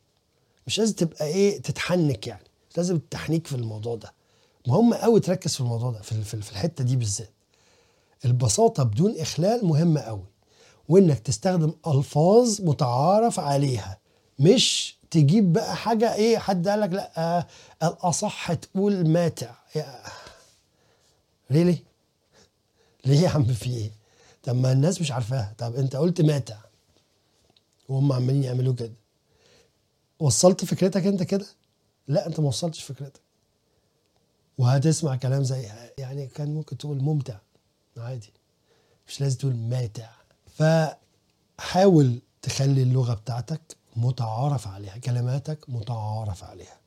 [0.67, 2.45] مش لازم تبقى إيه تتحنك يعني.
[2.71, 4.13] مش لازم التحنيك في الموضوع ده.
[4.67, 7.31] مهم قوي تركز في الموضوع ده في في- الحتة دي بالذات.
[8.25, 10.25] البساطة بدون إخلال مهمه قوي.
[10.89, 13.99] وإنك تستخدم ألفاظ متعارف عليها.
[14.39, 17.47] مش تجيب بقى حاجة إيه حد قال لك لا
[17.83, 19.51] الأصح تقول ماتع.
[21.53, 21.79] ريلي
[23.07, 23.91] ليه يا عم في إيه؟
[24.43, 25.55] طب ما الناس مش عارفاها.
[25.59, 26.59] طب انت قلت ماتع
[27.89, 28.93] وهم عمالين يعملوا كده.
[30.19, 31.47] وصلت فكرتك انت كده؟
[32.09, 33.21] لا انت ما وصلتش فكرتك.
[34.59, 35.69] وهتسمع كلام زي
[35.99, 37.37] يعني كان ممكن تقول ممتع.
[37.97, 38.33] عادي.
[39.09, 40.11] مش لازم تقول ماتع
[40.57, 43.61] فحاول تخلي اللغة بتاعتك
[43.97, 46.81] متعارف عليها كلماتك متعارف عليها.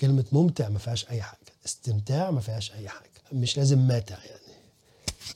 [0.00, 1.38] كلمة ممتع ما فيهاش أي حاجة.
[1.66, 3.10] استمتاع ما فيهاش أي حاجة.
[3.32, 4.54] مش لازم ماتع يعني.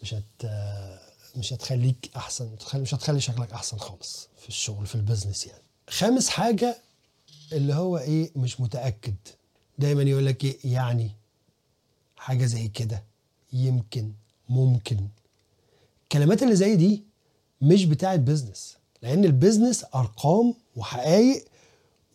[0.02, 0.50] مش هت
[1.38, 5.62] مش هتخليك أحسن مش هتخلي شكلك أحسن خالص في الشغل في ال business يعني.
[5.90, 6.76] خامس حاجة
[7.52, 9.14] اللي هو إيه مش متأكد.
[9.78, 11.10] دايما يقول لك إيه يعني
[12.16, 13.04] حاجة زي كده
[13.52, 14.12] يمكن
[14.48, 15.08] ممكن.
[16.02, 17.02] الكلمات اللي زي دي
[17.62, 21.44] مش بتاعت business لأن ال business أرقام وحقائق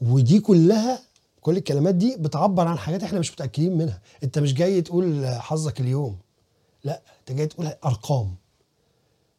[0.02, 1.00] ودي كلها
[1.42, 4.02] كل الكلمات دي بتعبر عن حاجات إحنا مش متأكدين منها.
[4.24, 6.18] أنت مش جاي تقول حظك اليوم
[6.84, 8.36] لأ أنت جاي تقول أرقام.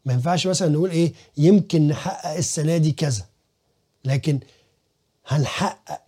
[0.05, 3.27] ما ينفعش مثلا نقول إيه يمكن نحقق السنة دي كذا
[4.05, 4.41] لكن
[5.27, 6.01] هنحقق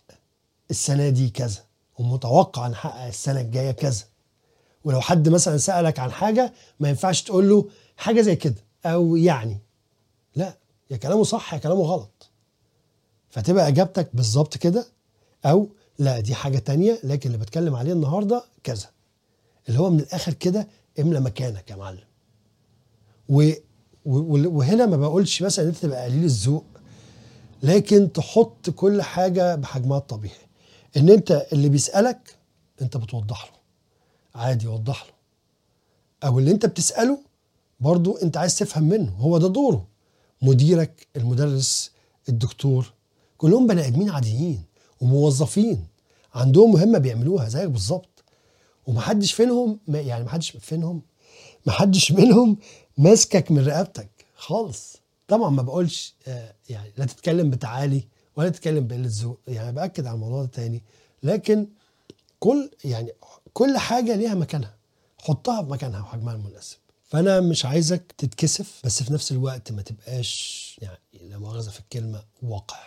[0.69, 1.63] السنة دي كذا
[1.99, 4.03] ومتوقع نحقق السنة الجاية كذا.
[4.83, 9.57] ولو حد مثلا سألك عن حاجة ما ينفعش تقول له حاجة زي كده أو يعني.
[10.35, 10.57] لا
[10.91, 12.29] يا كلامه صح يا كلامه غلط.
[13.29, 14.87] فتبقى إجابتك بالظبط كده
[15.45, 15.69] أو
[15.99, 18.85] لا دي حاجة تانية لكن اللي بتكلم عليه النهارده كذا.
[19.67, 20.67] اللي هو من الآخر كده
[20.99, 22.03] املى مكانك يا معلم.
[24.07, 26.63] وهنا ما بقولش مثلا إن أنت تبقى قليل الذوق
[27.63, 30.35] لكن تحط كل حاجة بحجمها الطبيعي.
[30.97, 32.35] إن أنت اللي بيسألك
[32.81, 33.59] أنت بتوضح له.
[34.41, 35.11] عادي وضح له.
[36.29, 37.19] أو اللي أنت بتسأله
[37.79, 39.11] برضو أنت عايز تفهم منه.
[39.11, 39.87] هو ده دوره.
[40.41, 41.91] مديرك المدرس
[42.29, 42.93] الدكتور
[43.37, 44.63] كلهم بني آدمين عاديين
[45.01, 45.87] وموظفين.
[46.35, 48.23] عندهم مهمة بيعملوها زيك بالظبط.
[48.87, 51.01] ومحدش فينهم يعني محدش فينهم
[51.67, 52.57] محدش منهم
[52.97, 54.97] ماسكك من رقبتك خالص.
[55.27, 60.15] طبعا ما بقولش آه، يعني لا تتكلم بتعالي ولا تتكلم بقلة ذوق يعني بأكد على
[60.15, 60.83] الموضوع ده تاني.
[61.23, 61.67] لكن
[62.39, 63.11] كل يعني
[63.53, 64.75] كل حاجة ليها مكانها.
[65.17, 66.77] حطها في مكانها وحجمها المناسب.
[67.09, 72.23] فأنا مش عايزك تتكسف بس في نفس الوقت ما تبقاش يعني لا مؤاخذة في الكلمة
[72.43, 72.79] وقع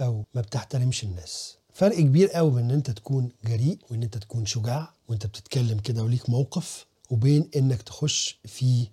[0.00, 1.56] أو ما بتحترمش الناس.
[1.74, 6.02] فرق كبير قوي بين إن أنت تكون جريء وإن أنت تكون شجاع وانت بتتكلم كده
[6.02, 8.88] وليك موقف وبين إنك تخش في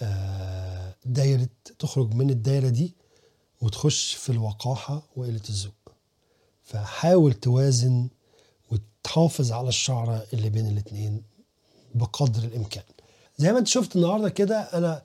[0.00, 1.48] آه، دايرة
[1.78, 2.94] تخرج من الدايرة دي
[3.60, 5.74] وتخش في الوقاحة وقلة الذوق.
[6.62, 8.08] فحاول توازن
[8.70, 11.22] وتحافظ على الشعره اللي بين الاتنين
[11.94, 12.84] بقدر الإمكان.
[13.38, 15.02] زي ما أنت شفت النهارده كده أنا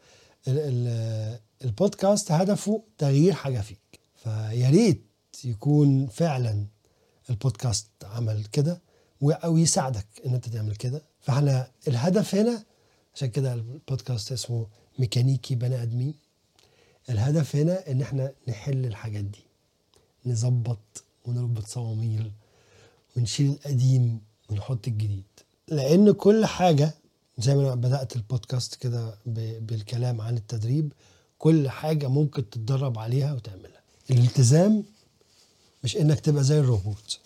[0.47, 3.99] ال ال البودكاست هدفه تغيير حاجة فيك.
[4.15, 5.05] فيا ريت
[5.43, 6.65] يكون فعلا
[7.29, 8.81] البودكاست عمل كده
[9.23, 11.01] أو يساعدك إن أنت تعمل كده.
[11.27, 12.63] فاحنا الهدف هنا
[13.15, 14.67] عشان كده البودكاست اسمه
[14.99, 16.13] ميكانيكي بني ادمين
[17.09, 19.39] الهدف هنا ان إحنا نحل الحاجات دي
[20.25, 22.31] نظبط ونربط صواميل
[23.17, 25.23] ونشيل القديم ونحط الجديد.
[25.67, 26.93] لأن كل حاجة
[27.37, 29.17] زي ما بدأت البودكاست كده
[29.59, 30.93] بالكلام عن التدريب
[31.39, 33.81] كل حاجة ممكن تتدرب عليها وتعملها.
[34.11, 34.83] الالتزام
[35.83, 37.19] مش انك تبقى زي الروبوت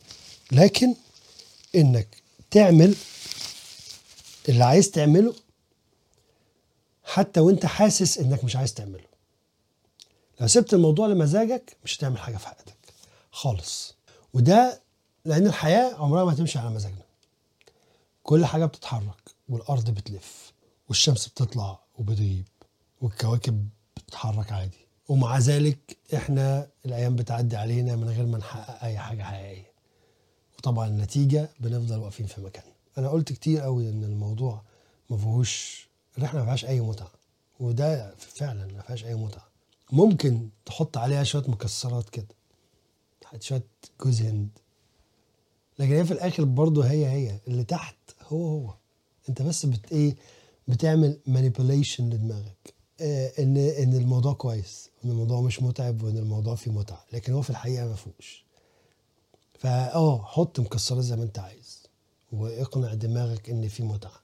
[0.51, 0.95] لكن
[1.75, 2.07] انك
[2.51, 2.95] تعمل
[4.49, 5.33] اللي عايز تعمله
[7.03, 9.11] حتى وانت حاسس انك مش عايز تعمله.
[10.39, 12.77] لو سبت الموضوع لمزاجك مش هتعمل حاجة في حياتك.
[13.31, 13.95] خالص.
[14.33, 14.81] وده
[15.25, 17.05] لأن الحياة عمرها ما هتمشي على مزاجنا.
[18.23, 20.53] كل حاجة بتتحرك والأرض بتلف
[20.89, 22.47] والشمس بتطلع وبتغيب
[23.01, 24.87] والكواكب بتتحرك عادي.
[25.09, 29.71] ومع ذلك إحنا الأيام بتعدي علينا من غير ما نحقق أي حاجة حقيقية.
[30.57, 32.70] وطبعا النتيجة بنفضل واقفين في مكاننا.
[32.97, 34.61] أنا قلت كتير قوي إن الموضوع
[35.09, 35.87] ما فيهوش
[36.17, 37.11] الرحله ما فيهاش أي متعة.
[37.59, 39.47] وده فعلا ما فيهاش أي متعة.
[39.91, 42.27] ممكن تحط عليها شوية مكسرات كده.
[43.39, 43.63] شوية
[44.03, 44.49] جوز هند.
[45.79, 47.39] لكن هي في الآخر برضه هي هي.
[47.47, 47.95] اللي تحت
[48.27, 48.73] هو هو.
[49.29, 50.15] أنت بس بت إيه
[50.67, 52.73] بتعمل مانيبيوليشن لدماغك.
[53.01, 54.89] آه ان إن الموضوع كويس.
[55.05, 56.03] ان الموضوع مش متعب.
[56.03, 57.05] وإن الموضوع فيه متعة.
[57.13, 58.45] لكن هو في الحقيقة ما فيهوش.
[59.59, 61.80] فاه حط مكسرات زي ما أنت عايز.
[62.31, 64.21] واقنع دماغك إن في متعة.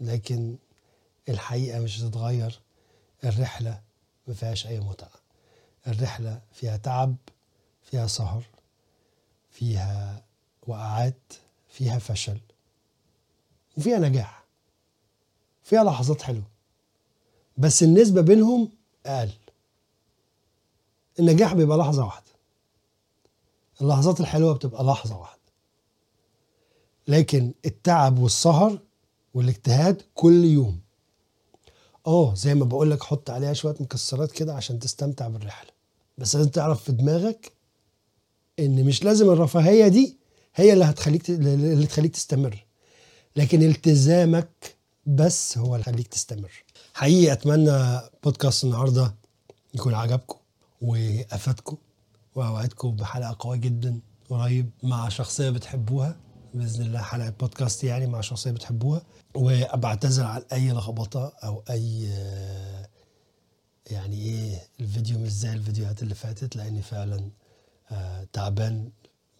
[0.00, 0.56] لكن
[1.28, 2.60] الحقيقة مش هتتغير
[3.24, 3.80] الرحلة
[4.26, 5.10] ما فيهاش أي متعة.
[5.86, 7.16] الرحلة فيها تعب
[7.84, 8.42] فيها سهر
[9.50, 10.22] فيها
[10.66, 11.32] وقعات
[11.68, 12.38] فيها فشل
[13.78, 14.44] وفيها نجاح
[15.64, 16.44] فيها لحظات حلوة.
[17.58, 18.68] بس النسبة بينهم
[19.06, 19.32] أقل.
[21.18, 22.26] النجاح بيبقى لحظة واحدة.
[23.80, 25.31] اللحظات الحلوة بتبقى لحظة واحدة.
[27.08, 28.78] لكن التعب والسهر
[29.34, 30.80] والاجتهاد كل يوم.
[32.06, 35.70] آه زي ما بقول لك حط عليها شوية مكسرات كده عشان تستمتع بالرحلة.
[36.18, 37.52] بس لازم تعرف في دماغك
[38.58, 40.16] إن مش لازم الرفاهية دي
[40.54, 42.64] هي اللي هتخليك اللي تخليك تستمر.
[43.36, 44.76] لكن التزامك
[45.06, 46.50] بس هو اللي هيخليك تستمر.
[46.94, 49.14] حقيقي أتمنى بودكاست النهارده
[49.74, 50.36] يكون عجبكم
[50.82, 51.76] وأفادكم
[52.34, 54.00] وأوعدكم بحلقة قوية جدا
[54.30, 56.16] قريب مع شخصية بتحبوها.
[56.54, 59.02] بإذن الله حلقة بودكاست يعني مع شخصية بتحبوها
[59.34, 62.88] وبعتذر عن أي لخبطة أو أي آه،
[63.90, 67.30] يعني إيه الفيديو مش زي الفيديوهات اللي فاتت لأني فعلا
[67.92, 68.90] آه، تعبان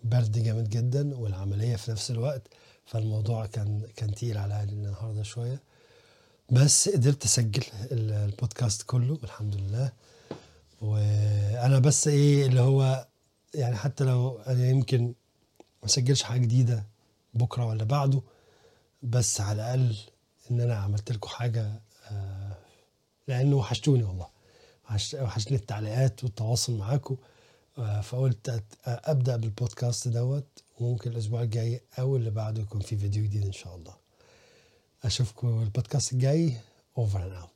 [0.04, 2.42] برد جامد جدا والعملية في نفس الوقت
[2.86, 5.60] فالموضوع كان كان تقيل عليا النهارده شوية.
[6.50, 7.62] بس قدرت أسجل
[7.92, 9.92] ال- البودكاست كله الحمد لله.
[10.80, 13.06] وأنا بس إيه اللي هو
[13.54, 15.02] يعني حتى لو أنا يمكن
[15.82, 16.84] ما اسجلش حاجة جديدة
[17.34, 18.22] بكرة ولا بعده
[19.02, 19.96] بس على الأقل
[20.50, 21.80] إن أنا عملت لكم حاجة
[22.10, 22.56] آه،
[23.28, 24.26] لأنه وحشتوني والله.
[24.84, 27.16] وحش- وحشتني التعليقات والتواصل معاكم.
[27.78, 30.46] آه، فقلت أبدأ بالبودكاست دوت
[30.80, 33.94] وممكن الأسبوع الجاي أو اللي بعده يكون في فيديو جديد إن شاء الله.
[35.04, 36.56] أشوفكم البودكاست الجاي.
[36.98, 37.48] over and out